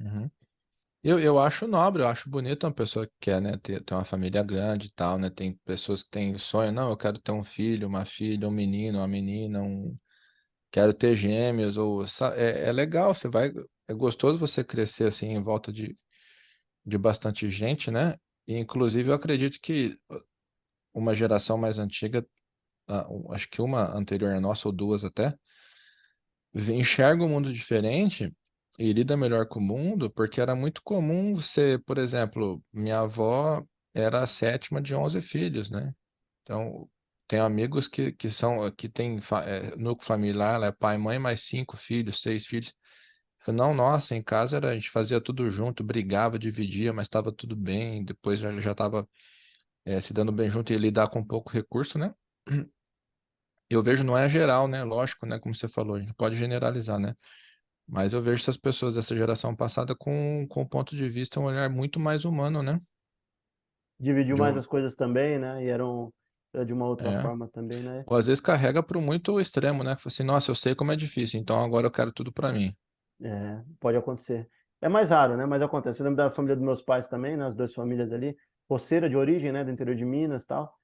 Uhum. 0.00 0.30
Eu, 1.04 1.20
eu 1.20 1.38
acho 1.38 1.66
nobre, 1.68 2.02
eu 2.02 2.08
acho 2.08 2.30
bonito 2.30 2.64
uma 2.66 2.72
pessoa 2.74 3.06
que 3.06 3.14
quer, 3.20 3.40
né, 3.42 3.56
ter, 3.58 3.82
ter 3.84 3.94
uma 3.94 4.04
família 4.04 4.42
grande 4.42 4.88
e 4.88 4.92
tal, 4.92 5.18
né? 5.18 5.30
Tem 5.30 5.54
pessoas 5.64 6.02
que 6.02 6.10
têm 6.10 6.36
sonho, 6.38 6.72
não, 6.72 6.90
eu 6.90 6.96
quero 6.96 7.18
ter 7.20 7.32
um 7.32 7.44
filho, 7.44 7.88
uma 7.88 8.04
filha, 8.04 8.48
um 8.48 8.50
menino, 8.52 8.98
uma 8.98 9.08
menina, 9.08 9.62
um... 9.62 9.96
quero 10.72 10.94
ter 10.94 11.16
gêmeos, 11.16 11.76
ou 11.78 12.04
é, 12.36 12.68
é 12.68 12.72
legal, 12.72 13.14
você 13.14 13.28
vai, 13.28 13.52
é 13.88 13.94
gostoso 13.94 14.38
você 14.38 14.64
crescer 14.64 15.06
assim 15.08 15.28
em 15.28 15.42
volta 15.42 15.72
de, 15.72 15.96
de 16.86 16.98
bastante 16.98 17.48
gente, 17.50 17.90
né? 17.90 18.16
E 18.46 18.56
inclusive 18.58 19.10
eu 19.10 19.14
acredito 19.14 19.58
que 19.62 19.98
uh, 20.10 20.20
uma 20.94 21.14
geração 21.14 21.58
mais 21.58 21.78
antiga, 21.78 22.26
ah, 22.88 23.06
um- 23.10 23.32
acho 23.32 23.48
que 23.50 23.62
uma 23.62 23.94
anterior 23.96 24.34
a 24.34 24.40
nossa, 24.40 24.68
ou 24.68 24.72
duas 24.74 25.04
até, 25.04 25.36
enxerga 26.54 27.24
o 27.24 27.28
mundo 27.28 27.52
diferente 27.52 28.34
e 28.78 28.92
lida 28.92 29.16
melhor 29.16 29.46
com 29.48 29.58
o 29.60 29.62
mundo, 29.62 30.10
porque 30.10 30.40
era 30.40 30.54
muito 30.54 30.82
comum 30.82 31.34
você, 31.34 31.78
por 31.86 31.98
exemplo, 31.98 32.62
minha 32.72 33.00
avó 33.00 33.64
era 33.94 34.22
a 34.22 34.26
sétima 34.26 34.80
de 34.82 34.94
11 34.94 35.20
filhos, 35.22 35.70
né? 35.70 35.94
Então, 36.42 36.88
tenho 37.28 37.44
amigos 37.44 37.88
que, 37.88 38.12
que 38.12 38.30
são, 38.30 38.70
que 38.72 38.88
tem 38.88 39.18
é, 39.46 39.76
núcleo 39.76 40.06
familiar, 40.06 40.62
é 40.62 40.72
pai, 40.72 40.98
mãe, 40.98 41.18
mais 41.18 41.42
cinco 41.42 41.76
filhos, 41.76 42.20
seis 42.22 42.46
filhos. 42.46 42.72
Não, 43.48 43.74
nossa, 43.74 44.14
em 44.16 44.22
casa 44.22 44.56
era, 44.56 44.70
a 44.70 44.74
gente 44.74 44.90
fazia 44.90 45.20
tudo 45.20 45.48
junto, 45.50 45.84
brigava, 45.84 46.38
dividia, 46.38 46.92
mas 46.92 47.06
estava 47.06 47.32
tudo 47.32 47.56
bem. 47.56 48.04
Depois 48.04 48.40
já 48.40 48.58
já 48.60 48.72
estava 48.72 49.08
se 50.02 50.12
dando 50.12 50.32
bem 50.32 50.50
junto 50.50 50.72
e 50.72 50.76
lidar 50.76 51.08
com 51.08 51.24
pouco 51.24 51.50
recurso, 51.52 51.98
né? 51.98 52.14
Eu 53.68 53.82
vejo, 53.82 54.04
não 54.04 54.16
é 54.16 54.28
geral, 54.28 54.68
né? 54.68 54.84
Lógico, 54.84 55.26
né? 55.26 55.38
Como 55.38 55.54
você 55.54 55.68
falou, 55.68 55.96
a 55.96 56.00
gente 56.00 56.14
pode 56.14 56.36
generalizar, 56.36 56.98
né? 56.98 57.14
Mas 57.88 58.12
eu 58.12 58.22
vejo 58.22 58.42
essas 58.42 58.56
pessoas 58.56 58.94
dessa 58.94 59.14
geração 59.16 59.54
passada 59.56 59.94
com, 59.96 60.46
com 60.48 60.62
um 60.62 60.68
ponto 60.68 60.94
de 60.96 61.08
vista, 61.08 61.40
um 61.40 61.44
olhar 61.44 61.68
muito 61.70 61.98
mais 62.00 62.24
humano, 62.24 62.62
né? 62.62 62.80
dividiu 64.00 64.36
De 64.36 64.42
mais 64.42 64.56
um- 64.56 64.56
as 64.56 64.66
coisas 64.66 64.94
também, 64.96 65.38
né? 65.38 65.62
E 65.64 65.68
eram 65.68 66.12
era 66.54 66.64
de 66.64 66.72
uma 66.72 66.86
outra 66.86 67.12
É. 67.12 67.12
forma 67.12 67.48
também, 67.48 67.82
né? 67.82 68.06
Ou 68.06 68.16
às 68.16 68.26
vezes 68.26 68.40
carrega 68.40 68.82
para 68.82 69.00
muito 69.00 69.40
extremo, 69.40 69.84
né? 69.84 69.96
Fala 69.96 70.06
assim, 70.08 70.22
nossa, 70.24 70.50
eu 70.50 70.54
sei 70.56 70.74
como 70.74 70.92
é 70.92 70.96
difícil, 70.96 71.40
então 71.40 71.60
agora 71.62 71.86
eu 71.88 71.90
quero 71.92 72.12
tudo 72.12 72.32
para 72.32 72.52
mim. 72.52 72.76
É, 73.22 73.62
pode 73.80 73.96
acontecer. 73.96 74.48
É 74.80 74.88
mais 74.88 75.10
raro, 75.10 75.36
né? 75.36 75.46
Mas 75.46 75.62
acontece. 75.62 76.00
Eu 76.00 76.04
lembro 76.04 76.18
da 76.18 76.30
família 76.30 76.54
dos 76.56 76.64
meus 76.64 76.82
pais 76.82 77.08
também, 77.08 77.36
né? 77.36 77.46
As 77.46 77.54
duas 77.56 77.72
famílias 77.74 78.12
ali, 78.12 78.36
roceira 78.68 79.08
de 79.08 79.16
origem, 79.16 79.52
né? 79.52 79.64
Do 79.64 79.70
interior 79.70 79.96
de 79.96 80.04
Minas 80.04 80.44
e 80.44 80.48
tal. 80.48 80.74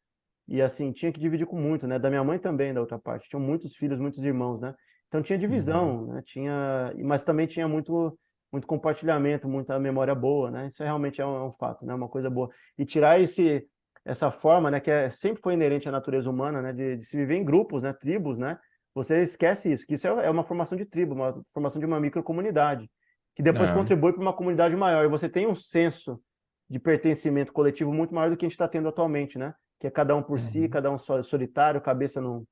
E 0.49 0.63
assim, 0.63 0.93
tinha 0.93 1.13
que 1.13 1.21
dividir 1.21 1.47
com 1.47 1.61
muito, 1.61 1.87
né? 1.87 1.99
Da 1.99 2.11
minha 2.11 2.25
mãe 2.25 2.39
também, 2.39 2.75
da 2.75 2.81
outra 2.81 2.99
parte. 2.99 3.29
Tinham 3.29 3.41
muitos 3.43 3.77
filhos, 3.77 4.01
muitos 4.01 4.25
irmãos, 4.25 4.61
né? 4.61 4.75
Então 5.13 5.23
tinha 5.23 5.39
divisão, 5.39 6.07
né? 6.07 6.23
Tinha, 6.25 6.91
mas 7.05 7.23
também 7.23 7.47
tinha 7.47 7.69
muito 7.69 8.19
muito 8.51 8.67
compartilhamento, 8.67 9.49
muita 9.49 9.79
memória 9.79 10.15
boa, 10.15 10.51
né? 10.51 10.69
Isso 10.69 10.83
realmente 10.83 11.21
é 11.21 11.27
um, 11.27 11.37
é 11.37 11.45
um 11.45 11.53
fato, 11.53 11.85
né? 11.87 11.95
Uma 11.95 12.09
coisa 12.09 12.31
boa. 12.31 12.49
E 12.79 12.85
tirar 12.87 13.21
esse 13.21 13.67
essa 14.05 14.31
forma, 14.33 14.71
né, 14.71 14.81
que 14.81 14.91
é, 14.91 15.11
sempre 15.11 15.41
foi 15.41 15.55
inerente 15.55 15.89
à 15.89 15.93
natureza 15.93 16.29
humana, 16.29 16.61
né, 16.61 16.73
de, 16.73 16.97
de 16.97 17.05
se 17.05 17.17
viver 17.17 17.37
em 17.37 17.45
grupos, 17.45 17.85
né, 17.85 17.93
tribos, 17.93 18.37
né, 18.37 18.59
você 18.93 19.23
esquece 19.23 19.73
isso, 19.73 19.87
que 19.87 19.95
isso 19.95 20.09
é, 20.09 20.27
é 20.27 20.31
uma 20.31 20.43
formação 20.43 20.77
de 20.77 20.85
tribo, 20.85 21.15
uma 21.15 21.41
formação 21.55 21.79
de 21.79 21.87
uma 21.87 22.01
microcomunidade, 22.01 22.91
que 23.37 23.45
depois 23.45 23.71
É. 23.71 23.75
contribui 23.75 24.13
para 24.13 24.21
uma 24.21 24.33
comunidade 24.33 24.75
maior. 24.75 25.05
E 25.05 25.09
você 25.09 25.29
tem 25.29 25.47
um 25.47 25.55
senso 25.55 26.21
de 26.69 26.81
pertencimento 26.81 27.53
coletivo 27.53 27.93
muito 27.93 28.13
maior 28.13 28.29
do 28.31 28.37
que 28.37 28.45
a 28.45 28.49
gente 28.49 28.55
está 28.55 28.67
tendo 28.67 28.89
atualmente, 28.89 29.39
né? 29.39 29.55
Que 29.79 29.87
é 29.87 29.91
cada 29.91 30.17
um 30.17 30.23
por 30.23 30.41
si, 30.41 30.63
Uhum. 30.63 30.69
cada 30.69 30.91
um 30.91 30.99
solitário, 30.99 31.81
cabeça 31.81 32.21
não, 32.21 32.45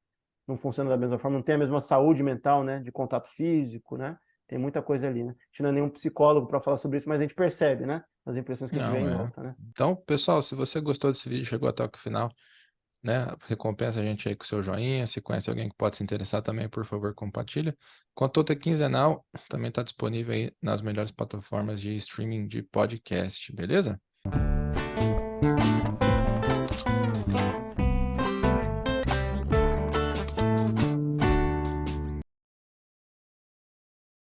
não 0.51 0.57
funciona 0.57 0.91
da 0.91 0.97
mesma 0.97 1.19
forma, 1.19 1.39
não 1.39 1.45
tem 1.45 1.55
a 1.55 1.59
mesma 1.59 1.81
saúde 1.81 2.23
mental, 2.23 2.65
né? 2.65 2.81
De 2.81 2.91
contato 2.91 3.29
físico, 3.29 3.97
né? 3.97 4.17
Tem 4.47 4.59
muita 4.59 4.83
coisa 4.83 5.07
ali, 5.07 5.23
né? 5.23 5.31
A 5.31 5.47
gente 5.47 5.63
não 5.63 5.71
é 5.71 5.73
nenhum 5.73 5.89
psicólogo 5.89 6.47
para 6.49 6.61
falar 6.61 6.77
sobre 6.77 6.99
isso, 6.99 7.09
mas 7.09 7.21
a 7.21 7.23
gente 7.23 7.35
percebe, 7.35 7.87
né? 7.87 8.03
As 8.27 8.37
impressões 8.37 8.71
que 8.71 8.79
a 8.79 8.83
gente 8.83 8.89
Não, 8.89 9.01
vê 9.01 9.09
em 9.09 9.15
é. 9.15 9.17
volta, 9.17 9.43
né? 9.43 9.55
Então, 9.71 9.95
pessoal, 9.95 10.43
se 10.43 10.55
você 10.55 10.81
gostou 10.81 11.11
desse 11.13 11.29
vídeo, 11.29 11.47
chegou 11.47 11.69
até 11.69 11.85
o 11.85 11.91
final, 11.97 12.29
né? 13.03 13.33
Recompensa 13.47 14.01
a 14.01 14.03
gente 14.03 14.29
aí 14.29 14.35
com 14.35 14.45
seu 14.45 14.63
joinha. 14.63 15.07
Se 15.07 15.21
conhece 15.21 15.49
alguém 15.49 15.69
que 15.69 15.77
pode 15.77 15.97
se 15.97 16.03
interessar 16.03 16.43
também, 16.43 16.69
por 16.69 16.85
favor, 16.85 17.15
compartilha. 17.15 17.77
Consulta 18.13 18.57
quinzenal 18.57 19.25
também 19.49 19.69
está 19.69 19.83
disponível 19.83 20.35
aí 20.35 20.53
nas 20.61 20.83
melhores 20.83 21.13
plataformas 21.13 21.81
de 21.81 21.95
streaming 21.95 22.47
de 22.49 22.63
podcast, 22.63 23.55
beleza? 23.55 24.01